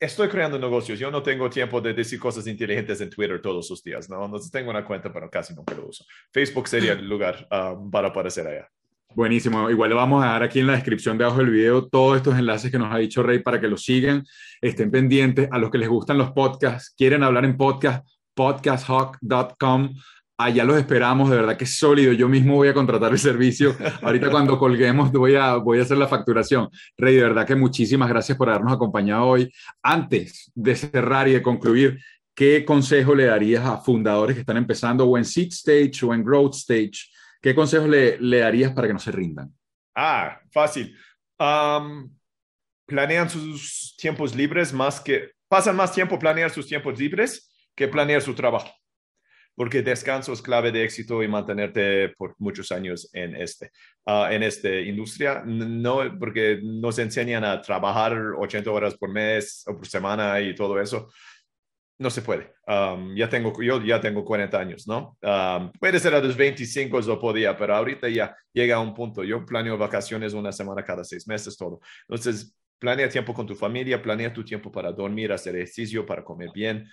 [0.00, 0.98] estoy creando negocios.
[0.98, 4.24] Yo no tengo tiempo de decir cosas inteligentes en Twitter todos los días, ¿no?
[4.24, 6.04] Entonces tengo una cuenta, pero casi nunca lo uso.
[6.32, 8.68] Facebook sería el lugar um, para aparecer allá.
[9.14, 9.68] Buenísimo.
[9.68, 12.38] Igual le vamos a dar aquí en la descripción de abajo del video todos estos
[12.38, 14.24] enlaces que nos ha dicho Rey para que los sigan,
[14.60, 15.48] estén pendientes.
[15.50, 19.94] A los que les gustan los podcasts, quieren hablar en podcast, podcasthawk.com.
[20.38, 22.14] Allá los esperamos, de verdad que es sólido.
[22.14, 23.76] Yo mismo voy a contratar el servicio.
[24.00, 26.70] Ahorita cuando colguemos voy a, voy a hacer la facturación.
[26.96, 29.52] Rey, de verdad que muchísimas gracias por habernos acompañado hoy.
[29.82, 31.98] Antes de cerrar y de concluir,
[32.34, 36.24] ¿qué consejo le darías a fundadores que están empezando o en seed stage o en
[36.24, 37.12] growth stage?
[37.42, 39.52] ¿Qué consejos le, le darías para que no se rindan?
[39.94, 40.96] Ah, fácil.
[42.86, 48.22] planean sus tiempos libres más que, pasan más tiempo planear sus tiempos libres que planear
[48.22, 48.72] su trabajo.
[49.54, 53.70] Porque descanso es clave de éxito y mantenerte por muchos años en este,
[54.06, 55.42] uh, en esta industria.
[55.44, 60.80] No, porque nos enseñan a trabajar 80 horas por mes o por semana y todo
[60.80, 61.10] eso
[62.02, 62.52] no se puede.
[62.66, 65.16] Um, ya tengo, yo ya tengo 40 años, ¿no?
[65.22, 69.24] Um, puede ser a los 25 lo podía, pero ahorita ya llega a un punto.
[69.24, 71.80] Yo planeo vacaciones una semana cada seis meses, todo.
[72.08, 76.50] Entonces, planea tiempo con tu familia, planea tu tiempo para dormir, hacer ejercicio, para comer
[76.52, 76.88] bien.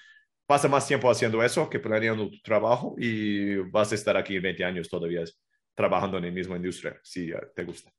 [0.45, 4.63] Pasa más tiempo haciendo eso que planeando tu trabajo y vas a estar aquí 20
[4.63, 5.23] años todavía
[5.75, 7.91] trabajando en la misma industria, si te gusta.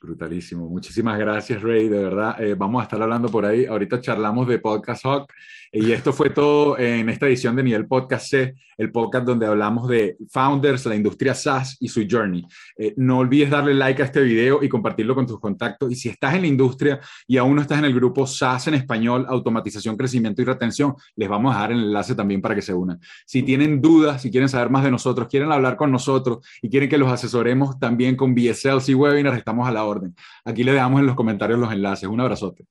[0.00, 0.68] Brutalísimo.
[0.68, 1.88] Muchísimas gracias, Ray.
[1.88, 3.64] De verdad, eh, vamos a estar hablando por ahí.
[3.64, 5.32] Ahorita charlamos de Podcast Hawk.
[5.72, 9.88] Y esto fue todo en esta edición de Nivel Podcast C, el podcast donde hablamos
[9.88, 12.44] de founders, la industria SaaS y su journey.
[12.76, 15.90] Eh, no olvides darle like a este video y compartirlo con tus contactos.
[15.90, 18.74] Y si estás en la industria y aún no estás en el grupo SaaS en
[18.74, 22.74] español, automatización, crecimiento y retención, les vamos a dar el enlace también para que se
[22.74, 23.00] unan.
[23.24, 26.88] Si tienen dudas, si quieren saber más de nosotros, quieren hablar con nosotros y quieren
[26.88, 30.14] que los asesoremos también con BSLs y webinars, estamos a la orden.
[30.44, 32.08] Aquí le dejamos en los comentarios los enlaces.
[32.08, 32.64] Un abrazote.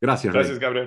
[0.00, 0.32] Gracias.
[0.32, 0.86] Gracias, Gabriel.